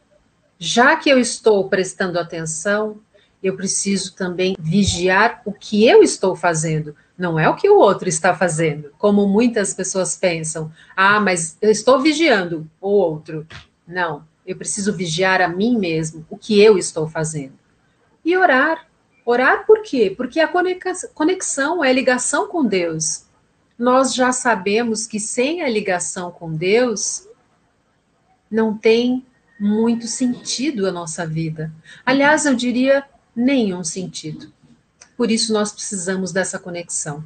Já 0.59 0.95
que 0.95 1.09
eu 1.09 1.19
estou 1.19 1.69
prestando 1.71 2.19
atenção, 2.19 3.01
eu 3.43 3.57
preciso 3.57 4.15
também 4.15 4.57
vigiar 4.59 5.43
o 5.45 5.53
que 5.53 5.87
eu 5.87 6.03
estou 6.03 6.37
fazendo, 6.37 6.95
não 7.17 7.39
é 7.39 7.49
o 7.49 7.57
que 7.57 7.69
o 7.69 7.77
outro 7.77 8.09
está 8.09 8.35
fazendo, 8.35 8.93
como 8.99 9.27
muitas 9.27 9.75
pessoas 9.75 10.17
pensam. 10.17 10.73
Ah, 10.97 11.21
mas 11.21 11.57
eu 11.61 11.71
estou 11.71 12.01
vigiando 12.01 12.67
o 12.81 12.89
outro. 12.89 13.47
Não, 13.87 14.25
eu 14.47 14.57
preciso 14.57 14.95
vigiar 14.95 15.41
a 15.41 15.49
mim 15.49 15.79
mesmo, 15.79 16.25
o 16.31 16.37
que 16.37 16.61
eu 16.61 16.79
estou 16.79 17.09
fazendo. 17.09 17.53
E 18.25 18.37
orar. 18.37 18.87
Orar 19.25 19.67
por 19.67 19.83
quê? 19.83 20.13
Porque 20.17 20.41
a 20.41 20.51
conexão 21.15 21.85
é 21.85 21.91
a 21.91 21.93
ligação 21.93 22.49
com 22.49 22.65
Deus. 22.65 23.27
Nós 23.79 24.15
já 24.15 24.33
sabemos 24.33 25.07
que 25.07 25.21
sem 25.21 25.63
a 25.63 25.69
ligação 25.69 26.31
com 26.31 26.55
Deus, 26.55 27.29
não 28.51 28.77
tem 28.77 29.25
muito 29.59 30.07
sentido 30.07 30.87
a 30.87 30.93
nossa 30.93 31.27
vida. 31.27 31.71
Aliás, 32.05 32.47
eu 32.47 32.55
diria 32.55 33.05
nenhum 33.35 33.85
sentido. 33.85 34.53
Por 35.17 35.31
isso 35.31 35.53
nós 35.53 35.73
precisamos 35.73 36.33
dessa 36.33 36.59
conexão. 36.59 37.25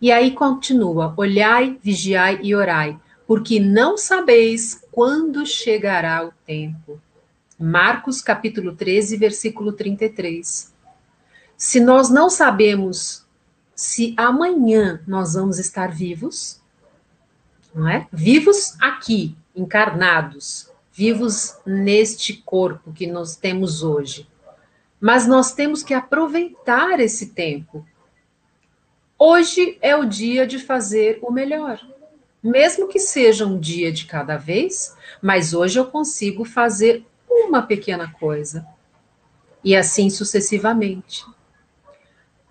E 0.00 0.10
aí 0.10 0.32
continua: 0.32 1.14
olhai, 1.16 1.78
vigiai 1.82 2.40
e 2.42 2.54
orai, 2.54 2.98
porque 3.26 3.60
não 3.60 3.96
sabeis 3.96 4.82
quando 4.90 5.46
chegará 5.46 6.26
o 6.26 6.32
tempo. 6.46 7.00
Marcos 7.58 8.22
capítulo 8.22 8.74
13, 8.74 9.16
versículo 9.16 9.72
33. 9.72 10.72
Se 11.56 11.78
nós 11.78 12.08
não 12.08 12.30
sabemos 12.30 13.26
se 13.74 14.14
amanhã 14.16 15.02
nós 15.06 15.34
vamos 15.34 15.58
estar 15.58 15.90
vivos, 15.90 16.60
não 17.74 17.88
é? 17.88 18.06
Vivos 18.12 18.76
aqui, 18.78 19.34
encarnados, 19.56 20.70
vivos 20.92 21.56
neste 21.64 22.34
corpo 22.34 22.92
que 22.92 23.06
nós 23.06 23.36
temos 23.36 23.82
hoje. 23.82 24.28
Mas 25.00 25.26
nós 25.26 25.52
temos 25.52 25.82
que 25.82 25.94
aproveitar 25.94 27.00
esse 27.00 27.28
tempo. 27.28 27.86
Hoje 29.18 29.78
é 29.80 29.96
o 29.96 30.04
dia 30.04 30.46
de 30.46 30.58
fazer 30.58 31.18
o 31.22 31.30
melhor. 31.30 31.80
Mesmo 32.42 32.88
que 32.88 32.98
seja 32.98 33.46
um 33.46 33.58
dia 33.58 33.92
de 33.92 34.06
cada 34.06 34.36
vez, 34.36 34.96
mas 35.20 35.52
hoje 35.52 35.78
eu 35.78 35.86
consigo 35.86 36.44
fazer 36.44 37.04
uma 37.28 37.62
pequena 37.62 38.10
coisa. 38.10 38.66
E 39.62 39.76
assim 39.76 40.08
sucessivamente. 40.08 41.24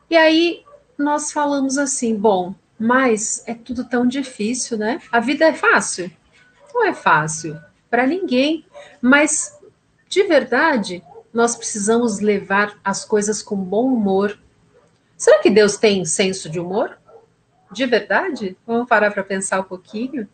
E 0.10 0.16
aí 0.16 0.64
nós 0.98 1.32
falamos 1.32 1.78
assim: 1.78 2.16
bom, 2.16 2.54
mas 2.80 3.44
é 3.48 3.54
tudo 3.54 3.84
tão 3.84 4.06
difícil, 4.08 4.78
né? 4.78 5.02
A 5.12 5.20
vida 5.20 5.46
é 5.46 5.54
fácil? 5.54 6.12
Não 6.74 6.86
é 6.86 6.94
fácil 6.94 7.60
para 7.90 8.06
ninguém, 8.06 8.66
mas 9.02 9.58
de 10.08 10.24
verdade, 10.24 11.04
nós 11.34 11.56
precisamos 11.56 12.20
levar 12.20 12.80
as 12.84 13.06
coisas 13.06 13.42
com 13.42 13.56
bom 13.56 13.94
humor. 13.94 14.38
Será 15.18 15.40
que 15.40 15.50
Deus 15.50 15.78
tem 15.78 16.06
senso 16.06 16.50
de 16.50 16.60
humor? 16.60 16.98
De 17.72 17.86
verdade? 17.86 18.58
Vamos 18.66 18.88
parar 18.88 19.12
para 19.12 19.24
pensar 19.24 19.60
um 19.60 19.64
pouquinho? 19.64 20.28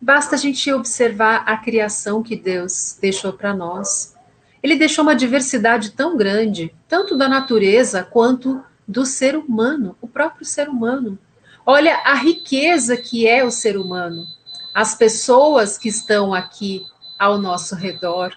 Basta 0.00 0.34
a 0.34 0.38
gente 0.38 0.70
observar 0.72 1.44
a 1.46 1.56
criação 1.56 2.22
que 2.22 2.36
Deus 2.36 2.98
deixou 3.00 3.32
para 3.32 3.54
nós. 3.54 4.14
Ele 4.62 4.76
deixou 4.76 5.02
uma 5.02 5.16
diversidade 5.16 5.92
tão 5.92 6.16
grande, 6.16 6.74
tanto 6.88 7.16
da 7.16 7.28
natureza 7.28 8.02
quanto 8.02 8.62
do 8.86 9.06
ser 9.06 9.36
humano, 9.36 9.96
o 10.00 10.06
próprio 10.06 10.44
ser 10.44 10.68
humano. 10.68 11.18
Olha 11.64 11.96
a 12.04 12.14
riqueza 12.14 12.96
que 12.96 13.26
é 13.26 13.42
o 13.42 13.50
ser 13.50 13.78
humano, 13.78 14.26
as 14.74 14.94
pessoas 14.94 15.78
que 15.78 15.88
estão 15.88 16.34
aqui 16.34 16.84
ao 17.18 17.38
nosso 17.38 17.74
redor, 17.74 18.34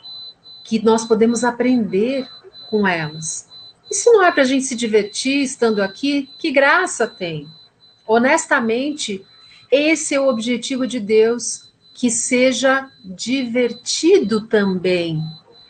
que 0.67 0.83
nós 0.83 1.05
podemos 1.05 1.45
aprender 1.45 2.27
com 2.69 2.85
elas. 2.85 3.47
Se 3.89 4.11
não 4.11 4.21
é 4.21 4.31
para 4.31 4.43
a 4.43 4.45
gente 4.45 4.65
se 4.65 4.75
divertir 4.75 5.41
estando 5.41 5.81
aqui, 5.81 6.29
que 6.37 6.51
graça 6.51 7.07
tem? 7.07 7.47
Honestamente, 8.05 9.25
esse 9.71 10.13
é 10.13 10.19
o 10.19 10.27
objetivo 10.27 10.85
de 10.85 10.99
Deus, 10.99 11.71
que 11.93 12.11
seja 12.11 12.89
divertido 13.03 14.45
também. 14.47 15.21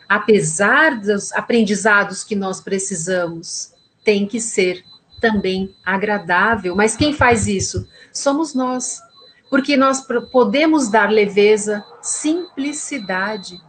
Apesar 0.08 0.98
dos 0.98 1.32
aprendizados 1.32 2.24
que 2.24 2.34
nós 2.34 2.60
precisamos, 2.60 3.72
tem 4.04 4.26
que 4.26 4.40
ser 4.40 4.84
também 5.20 5.74
agradável. 5.84 6.74
Mas 6.74 6.96
quem 6.96 7.12
faz 7.12 7.46
isso? 7.46 7.86
Somos 8.12 8.52
nós. 8.52 9.00
Porque 9.48 9.76
nós 9.76 10.04
podemos 10.30 10.90
dar 10.90 11.10
leveza, 11.10 11.84
simplicidade. 12.02 13.60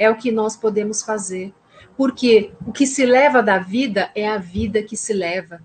É 0.00 0.08
o 0.08 0.16
que 0.16 0.32
nós 0.32 0.56
podemos 0.56 1.02
fazer. 1.02 1.52
Porque 1.94 2.52
o 2.66 2.72
que 2.72 2.86
se 2.86 3.04
leva 3.04 3.42
da 3.42 3.58
vida 3.58 4.10
é 4.14 4.26
a 4.26 4.38
vida 4.38 4.82
que 4.82 4.96
se 4.96 5.12
leva. 5.12 5.60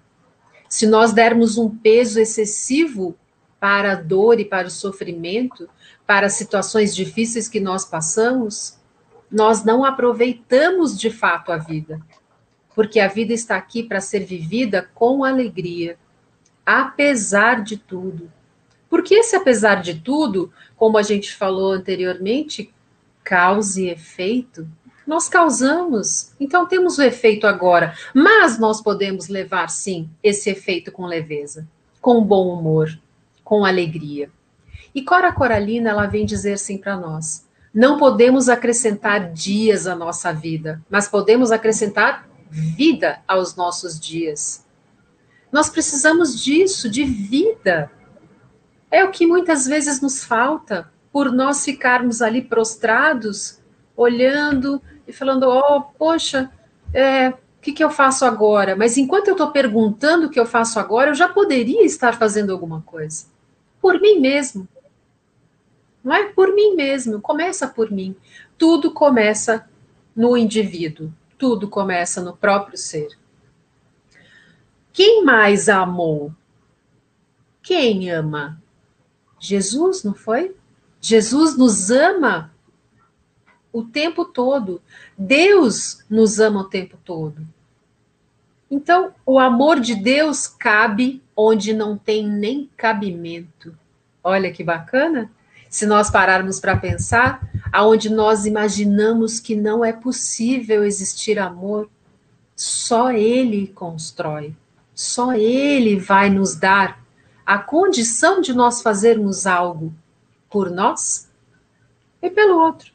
Se 0.67 0.85
nós 0.85 1.13
dermos 1.13 1.57
um 1.57 1.69
peso 1.69 2.19
excessivo 2.19 3.15
para 3.57 3.93
a 3.93 3.95
dor 3.95 4.37
e 4.41 4.43
para 4.43 4.67
o 4.67 4.71
sofrimento, 4.71 5.69
para 6.05 6.27
situações 6.27 6.93
difíceis 6.93 7.47
que 7.47 7.61
nós 7.61 7.85
passamos, 7.85 8.77
nós 9.31 9.63
não 9.63 9.85
aproveitamos 9.85 10.99
de 10.99 11.09
fato 11.09 11.53
a 11.53 11.57
vida. 11.57 12.01
Porque 12.75 12.99
a 12.99 13.07
vida 13.07 13.31
está 13.31 13.55
aqui 13.55 13.83
para 13.83 14.01
ser 14.01 14.25
vivida 14.25 14.89
com 14.93 15.23
alegria, 15.23 15.97
apesar 16.65 17.63
de 17.63 17.77
tudo. 17.77 18.29
Porque 18.89 19.15
esse 19.15 19.33
apesar 19.33 19.75
de 19.75 20.01
tudo, 20.01 20.51
como 20.75 20.97
a 20.97 21.01
gente 21.01 21.33
falou 21.33 21.71
anteriormente, 21.71 22.74
causa 23.25 23.81
e 23.81 23.89
efeito, 23.89 24.65
nós 25.05 25.27
causamos, 25.27 26.31
então 26.39 26.67
temos 26.67 26.97
o 26.97 27.03
efeito 27.03 27.45
agora, 27.45 27.93
mas 28.13 28.57
nós 28.57 28.81
podemos 28.81 29.27
levar 29.27 29.69
sim 29.69 30.09
esse 30.23 30.49
efeito 30.49 30.91
com 30.91 31.05
leveza, 31.05 31.67
com 31.99 32.23
bom 32.23 32.47
humor, 32.57 32.97
com 33.43 33.65
alegria. 33.65 34.29
E 34.93 35.03
Cora 35.03 35.33
Coralina, 35.33 35.89
ela 35.89 36.07
vem 36.07 36.25
dizer 36.25 36.53
assim 36.53 36.77
para 36.77 36.95
nós: 36.97 37.45
não 37.73 37.97
podemos 37.97 38.47
acrescentar 38.47 39.31
dias 39.31 39.85
à 39.85 39.95
nossa 39.95 40.31
vida, 40.31 40.81
mas 40.89 41.07
podemos 41.07 41.51
acrescentar 41.51 42.27
vida 42.49 43.19
aos 43.27 43.55
nossos 43.55 43.99
dias. 43.99 44.65
Nós 45.51 45.69
precisamos 45.69 46.41
disso, 46.41 46.89
de 46.89 47.03
vida. 47.03 47.91
É 48.89 49.03
o 49.03 49.11
que 49.11 49.27
muitas 49.27 49.65
vezes 49.65 50.01
nos 50.01 50.23
falta, 50.23 50.89
por 51.15 51.31
nós 51.31 51.63
ficarmos 51.63 52.21
ali 52.21 52.41
prostrados, 52.41 53.61
olhando 53.95 54.81
e 55.07 55.13
falando: 55.13 55.43
oh, 55.43 55.81
poxa, 55.97 56.51
é, 56.93 57.29
o 57.29 57.37
que, 57.61 57.71
que 57.71 57.81
eu 57.81 57.89
faço 57.89 58.25
agora? 58.25 58.75
Mas 58.75 58.97
enquanto 58.97 59.29
eu 59.29 59.31
estou 59.31 59.49
perguntando 59.49 60.27
o 60.27 60.29
que 60.29 60.37
eu 60.37 60.45
faço 60.45 60.77
agora, 60.77 61.11
eu 61.11 61.15
já 61.15 61.29
poderia 61.29 61.85
estar 61.85 62.19
fazendo 62.19 62.51
alguma 62.51 62.81
coisa. 62.81 63.27
Por 63.79 64.01
mim 64.01 64.19
mesmo. 64.19 64.67
Não 66.03 66.13
é 66.13 66.25
por 66.33 66.53
mim 66.53 66.75
mesmo, 66.75 67.21
começa 67.21 67.65
por 67.65 67.89
mim. 67.89 68.13
Tudo 68.57 68.91
começa 68.91 69.69
no 70.13 70.35
indivíduo, 70.35 71.13
tudo 71.37 71.69
começa 71.69 72.21
no 72.21 72.35
próprio 72.35 72.77
ser. 72.77 73.07
Quem 74.91 75.23
mais 75.23 75.69
amou? 75.69 76.33
Quem 77.63 78.11
ama? 78.11 78.61
Jesus, 79.39 80.03
não 80.03 80.13
foi? 80.13 80.53
Jesus 81.07 81.55
nos 81.55 81.91
ama 81.91 82.51
o 83.71 83.83
tempo 83.83 84.25
todo. 84.25 84.81
Deus 85.15 86.03
nos 86.09 86.39
ama 86.39 86.61
o 86.61 86.63
tempo 86.63 86.97
todo. 87.05 87.47
Então, 88.71 89.13
o 89.23 89.37
amor 89.37 89.79
de 89.79 89.93
Deus 89.93 90.47
cabe 90.47 91.21
onde 91.35 91.73
não 91.73 91.95
tem 91.95 92.27
nem 92.27 92.67
cabimento. 92.75 93.77
Olha 94.23 94.51
que 94.51 94.63
bacana. 94.63 95.29
Se 95.69 95.85
nós 95.85 96.09
pararmos 96.09 96.59
para 96.59 96.75
pensar, 96.75 97.47
aonde 97.71 98.09
nós 98.09 98.47
imaginamos 98.47 99.39
que 99.39 99.55
não 99.55 99.85
é 99.85 99.93
possível 99.93 100.83
existir 100.83 101.37
amor, 101.37 101.87
só 102.55 103.11
ele 103.11 103.67
constrói. 103.67 104.55
Só 104.95 105.33
ele 105.33 105.99
vai 105.99 106.31
nos 106.31 106.55
dar 106.55 106.99
a 107.45 107.59
condição 107.59 108.41
de 108.41 108.53
nós 108.53 108.81
fazermos 108.81 109.45
algo 109.45 109.93
por 110.55 110.71
nós 110.71 111.29
e 112.21 112.29
pelo 112.29 112.57
outro. 112.57 112.89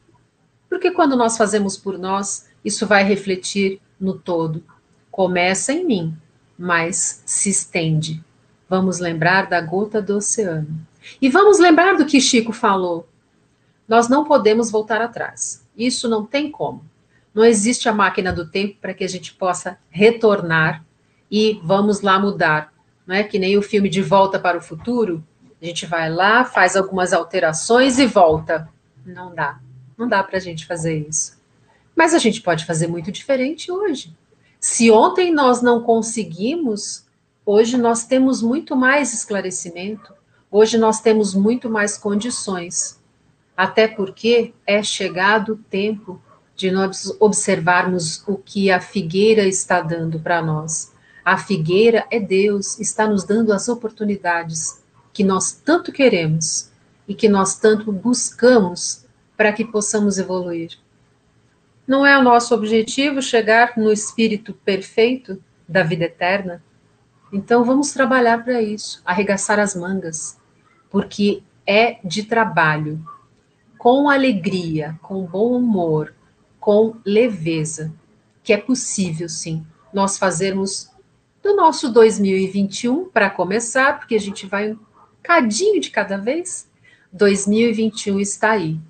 Porque 0.66 0.90
quando 0.92 1.14
nós 1.14 1.36
fazemos 1.36 1.76
por 1.76 1.98
nós, 1.98 2.48
isso 2.64 2.86
vai 2.86 3.04
refletir 3.04 3.82
no 4.00 4.14
todo. 4.14 4.64
Começa 5.10 5.70
em 5.70 5.84
mim, 5.84 6.16
mas 6.58 7.22
se 7.26 7.50
estende. 7.50 8.24
Vamos 8.66 8.98
lembrar 8.98 9.46
da 9.46 9.60
gota 9.60 10.00
do 10.00 10.16
oceano. 10.16 10.74
E 11.20 11.28
vamos 11.28 11.58
lembrar 11.58 11.98
do 11.98 12.06
que 12.06 12.18
Chico 12.18 12.50
falou. 12.50 13.06
Nós 13.86 14.08
não 14.08 14.24
podemos 14.24 14.70
voltar 14.70 15.02
atrás. 15.02 15.62
Isso 15.76 16.08
não 16.08 16.24
tem 16.24 16.50
como. 16.50 16.82
Não 17.34 17.44
existe 17.44 17.90
a 17.90 17.92
máquina 17.92 18.32
do 18.32 18.50
tempo 18.50 18.78
para 18.80 18.94
que 18.94 19.04
a 19.04 19.08
gente 19.08 19.34
possa 19.34 19.76
retornar 19.90 20.82
e 21.30 21.60
vamos 21.62 22.00
lá 22.00 22.18
mudar. 22.18 22.72
Não 23.06 23.14
é 23.14 23.22
que 23.22 23.38
nem 23.38 23.58
o 23.58 23.62
filme 23.62 23.90
De 23.90 24.00
Volta 24.00 24.38
para 24.38 24.56
o 24.56 24.62
Futuro. 24.62 25.22
A 25.60 25.66
gente 25.66 25.84
vai 25.84 26.10
lá, 26.10 26.44
faz 26.44 26.74
algumas 26.74 27.12
alterações 27.12 27.98
e 27.98 28.06
volta. 28.06 28.68
Não 29.04 29.34
dá. 29.34 29.60
Não 29.96 30.08
dá 30.08 30.22
para 30.22 30.38
a 30.38 30.40
gente 30.40 30.66
fazer 30.66 31.06
isso. 31.06 31.38
Mas 31.94 32.14
a 32.14 32.18
gente 32.18 32.40
pode 32.40 32.64
fazer 32.64 32.86
muito 32.86 33.12
diferente 33.12 33.70
hoje. 33.70 34.16
Se 34.58 34.90
ontem 34.90 35.32
nós 35.32 35.60
não 35.60 35.82
conseguimos, 35.82 37.04
hoje 37.44 37.76
nós 37.76 38.06
temos 38.06 38.40
muito 38.40 38.74
mais 38.74 39.12
esclarecimento, 39.12 40.14
hoje 40.50 40.78
nós 40.78 41.00
temos 41.00 41.34
muito 41.34 41.68
mais 41.68 41.98
condições. 41.98 42.98
Até 43.54 43.86
porque 43.86 44.54
é 44.66 44.82
chegado 44.82 45.52
o 45.52 45.56
tempo 45.56 46.20
de 46.56 46.70
nós 46.70 47.14
observarmos 47.20 48.26
o 48.26 48.36
que 48.36 48.70
a 48.70 48.80
figueira 48.80 49.46
está 49.46 49.82
dando 49.82 50.18
para 50.20 50.40
nós. 50.40 50.92
A 51.22 51.36
figueira 51.36 52.06
é 52.10 52.18
Deus, 52.18 52.78
está 52.78 53.06
nos 53.06 53.24
dando 53.24 53.52
as 53.52 53.68
oportunidades 53.68 54.79
que 55.20 55.24
nós 55.24 55.52
tanto 55.52 55.92
queremos 55.92 56.70
e 57.06 57.14
que 57.14 57.28
nós 57.28 57.58
tanto 57.58 57.92
buscamos 57.92 59.04
para 59.36 59.52
que 59.52 59.66
possamos 59.66 60.16
evoluir. 60.16 60.78
Não 61.86 62.06
é 62.06 62.18
o 62.18 62.22
nosso 62.22 62.54
objetivo 62.54 63.20
chegar 63.20 63.74
no 63.76 63.92
espírito 63.92 64.54
perfeito 64.54 65.38
da 65.68 65.82
vida 65.82 66.06
eterna? 66.06 66.64
Então 67.30 67.64
vamos 67.64 67.92
trabalhar 67.92 68.42
para 68.42 68.62
isso, 68.62 69.02
arregaçar 69.04 69.58
as 69.58 69.76
mangas, 69.76 70.38
porque 70.88 71.42
é 71.66 71.98
de 72.02 72.22
trabalho, 72.22 73.04
com 73.76 74.08
alegria, 74.08 74.98
com 75.02 75.26
bom 75.26 75.54
humor, 75.54 76.14
com 76.58 76.96
leveza, 77.04 77.92
que 78.42 78.54
é 78.54 78.56
possível 78.56 79.28
sim 79.28 79.66
nós 79.92 80.16
fazermos 80.16 80.90
do 81.42 81.54
nosso 81.54 81.92
2021 81.92 83.10
para 83.10 83.28
começar, 83.28 83.98
porque 83.98 84.14
a 84.14 84.20
gente 84.20 84.46
vai 84.46 84.74
cadinho 85.22 85.80
de 85.80 85.90
cada 85.90 86.16
vez. 86.16 86.68
2021 87.12 88.20
está 88.20 88.52
aí 88.52 88.80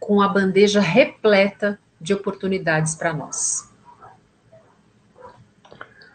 com 0.00 0.20
a 0.20 0.28
bandeja 0.28 0.80
repleta 0.80 1.78
de 2.00 2.12
oportunidades 2.12 2.94
para 2.94 3.12
nós. 3.12 3.70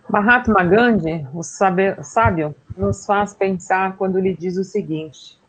Mahatma 0.09 0.63
Gandhi, 0.63 1.27
o 1.33 1.43
sábio, 1.43 2.55
nos 2.77 3.05
faz 3.05 3.33
pensar 3.33 3.97
quando 3.97 4.19
lhe 4.19 4.35
diz 4.35 4.57
o 4.57 4.63
seguinte: 4.63 5.39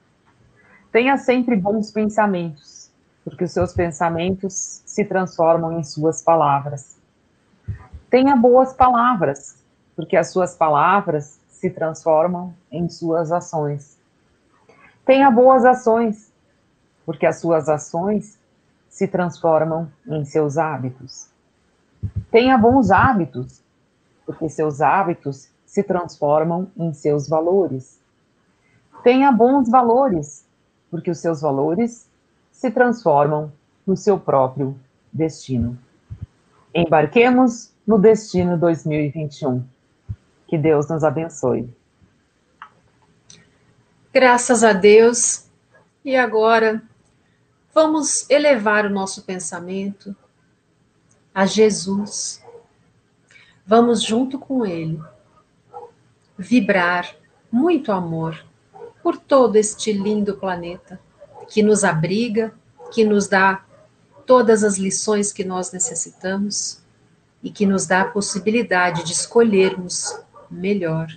tenha 0.90 1.16
sempre 1.18 1.54
bons 1.54 1.90
pensamentos, 1.90 2.90
porque 3.24 3.44
os 3.44 3.52
seus 3.52 3.72
pensamentos 3.72 4.82
se 4.86 5.04
transformam 5.04 5.78
em 5.78 5.84
suas 5.84 6.22
palavras. 6.22 6.96
Tenha 8.08 8.34
boas 8.34 8.72
palavras, 8.72 9.62
porque 9.94 10.16
as 10.16 10.32
suas 10.32 10.54
palavras 10.54 11.38
se 11.48 11.68
transformam 11.70 12.54
em 12.70 12.88
suas 12.88 13.30
ações. 13.30 13.97
Tenha 15.08 15.30
boas 15.30 15.64
ações, 15.64 16.30
porque 17.06 17.24
as 17.24 17.40
suas 17.40 17.66
ações 17.66 18.38
se 18.90 19.08
transformam 19.08 19.90
em 20.06 20.22
seus 20.26 20.58
hábitos. 20.58 21.30
Tenha 22.30 22.58
bons 22.58 22.90
hábitos, 22.90 23.62
porque 24.26 24.50
seus 24.50 24.82
hábitos 24.82 25.48
se 25.64 25.82
transformam 25.82 26.70
em 26.76 26.92
seus 26.92 27.26
valores. 27.26 27.98
Tenha 29.02 29.32
bons 29.32 29.70
valores, 29.70 30.46
porque 30.90 31.10
os 31.10 31.20
seus 31.20 31.40
valores 31.40 32.06
se 32.52 32.70
transformam 32.70 33.50
no 33.86 33.96
seu 33.96 34.20
próprio 34.20 34.78
destino. 35.10 35.78
Embarquemos 36.74 37.72
no 37.86 37.98
destino 37.98 38.58
2021. 38.58 39.64
Que 40.46 40.58
Deus 40.58 40.86
nos 40.86 41.02
abençoe. 41.02 41.74
Graças 44.12 44.64
a 44.64 44.72
Deus. 44.72 45.44
E 46.04 46.16
agora 46.16 46.82
Vamos 47.80 48.28
elevar 48.28 48.86
o 48.86 48.90
nosso 48.90 49.22
pensamento 49.22 50.16
a 51.32 51.46
Jesus. 51.46 52.42
Vamos 53.64 54.02
junto 54.02 54.36
com 54.36 54.66
Ele 54.66 55.00
vibrar 56.36 57.14
muito 57.52 57.92
amor 57.92 58.44
por 59.00 59.16
todo 59.16 59.54
este 59.54 59.92
lindo 59.92 60.36
planeta 60.38 61.00
que 61.48 61.62
nos 61.62 61.84
abriga, 61.84 62.52
que 62.90 63.04
nos 63.04 63.28
dá 63.28 63.64
todas 64.26 64.64
as 64.64 64.76
lições 64.76 65.32
que 65.32 65.44
nós 65.44 65.70
necessitamos 65.70 66.82
e 67.40 67.48
que 67.48 67.64
nos 67.64 67.86
dá 67.86 68.00
a 68.00 68.10
possibilidade 68.10 69.04
de 69.04 69.12
escolhermos 69.12 70.20
melhor. 70.50 71.16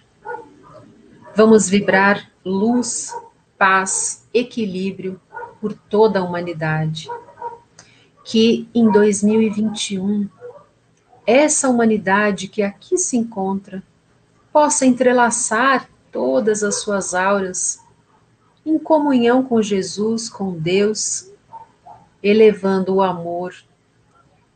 Vamos 1.35 1.67
vibrar 1.67 2.30
luz, 2.43 3.13
paz, 3.57 4.27
equilíbrio 4.33 5.19
por 5.59 5.73
toda 5.73 6.19
a 6.19 6.23
humanidade. 6.23 7.07
Que 8.23 8.67
em 8.73 8.91
2021, 8.91 10.29
essa 11.25 11.69
humanidade 11.69 12.47
que 12.47 12.61
aqui 12.61 12.97
se 12.97 13.17
encontra 13.17 13.83
possa 14.51 14.85
entrelaçar 14.85 15.89
todas 16.11 16.63
as 16.63 16.81
suas 16.81 17.13
auras 17.13 17.79
em 18.65 18.77
comunhão 18.77 19.43
com 19.43 19.61
Jesus, 19.61 20.29
com 20.29 20.51
Deus, 20.51 21.31
elevando 22.21 22.95
o 22.95 23.01
amor, 23.01 23.55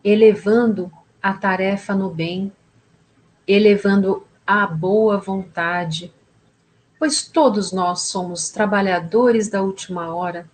elevando 0.03 0.91
a 1.21 1.33
tarefa 1.33 1.95
no 1.95 2.09
bem, 2.09 2.51
elevando 3.47 4.25
a 4.45 4.67
boa 4.67 5.17
vontade, 5.17 6.13
pois 7.05 7.21
todos 7.21 7.71
nós 7.71 8.01
somos 8.01 8.49
trabalhadores 8.49 9.47
da 9.47 9.61
última 9.61 10.15
hora, 10.15 10.49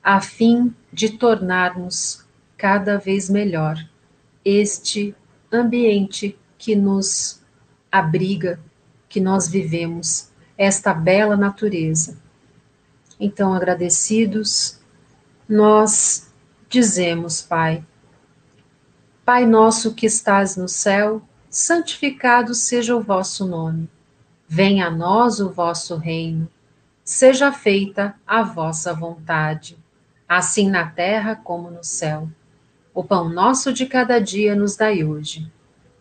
a 0.00 0.20
fim 0.20 0.72
de 0.92 1.18
tornarmos 1.18 2.24
cada 2.56 2.98
vez 2.98 3.28
melhor 3.28 3.76
este 4.44 5.12
ambiente 5.50 6.38
que 6.56 6.76
nos 6.76 7.42
abriga, 7.90 8.60
que 9.08 9.20
nós 9.20 9.48
vivemos, 9.48 10.30
esta 10.56 10.94
bela 10.94 11.36
natureza. 11.36 12.16
Então, 13.18 13.52
agradecidos, 13.52 14.78
nós 15.48 16.32
dizemos, 16.68 17.42
Pai, 17.42 17.84
Pai 19.24 19.44
nosso 19.46 19.94
que 19.96 20.06
estás 20.06 20.56
no 20.56 20.68
céu, 20.68 21.20
santificado 21.50 22.54
seja 22.54 22.94
o 22.94 23.02
vosso 23.02 23.44
nome. 23.44 23.90
Venha 24.54 24.88
a 24.88 24.90
nós 24.90 25.40
o 25.40 25.48
vosso 25.48 25.96
reino. 25.96 26.46
Seja 27.02 27.50
feita 27.50 28.14
a 28.26 28.42
vossa 28.42 28.92
vontade, 28.92 29.78
assim 30.28 30.68
na 30.68 30.86
terra 30.86 31.34
como 31.34 31.70
no 31.70 31.82
céu. 31.82 32.28
O 32.92 33.02
pão 33.02 33.30
nosso 33.30 33.72
de 33.72 33.86
cada 33.86 34.18
dia 34.18 34.54
nos 34.54 34.76
dai 34.76 35.02
hoje. 35.02 35.50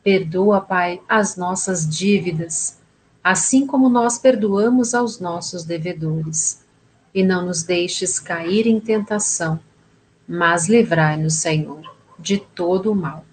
Perdoa, 0.04 0.60
Pai, 0.60 1.02
as 1.08 1.38
nossas 1.38 1.88
dívidas, 1.88 2.80
assim 3.24 3.66
como 3.66 3.88
nós 3.88 4.20
perdoamos 4.20 4.94
aos 4.94 5.20
nossos 5.20 5.64
devedores. 5.64 6.66
E 7.16 7.24
não 7.24 7.46
nos 7.46 7.64
deixes 7.64 8.20
cair 8.20 8.68
em 8.68 8.82
tentação 8.82 9.60
mas 10.28 10.70
livrai-nos, 10.70 11.36
Senhor, 11.36 11.82
de 12.18 12.38
todo 12.38 12.90
o 12.90 12.96
mal. 12.96 13.26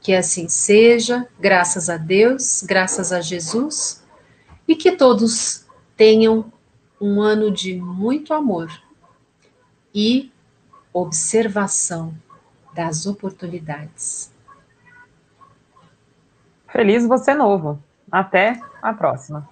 Que 0.00 0.14
assim 0.14 0.48
seja, 0.48 1.26
graças 1.40 1.90
a 1.90 1.96
Deus, 1.96 2.62
graças 2.62 3.12
a 3.12 3.20
Jesus, 3.20 4.00
e 4.66 4.74
que 4.74 4.92
todos 4.92 5.66
tenham 5.96 6.52
um 7.00 7.20
ano 7.20 7.50
de 7.50 7.76
muito 7.76 8.32
amor 8.32 8.70
e 9.94 10.30
observação 10.92 12.14
das 12.74 13.06
oportunidades. 13.06 14.32
Feliz 16.68 17.06
você 17.06 17.34
novo. 17.34 17.82
Até 18.10 18.60
a 18.82 18.92
próxima. 18.92 19.48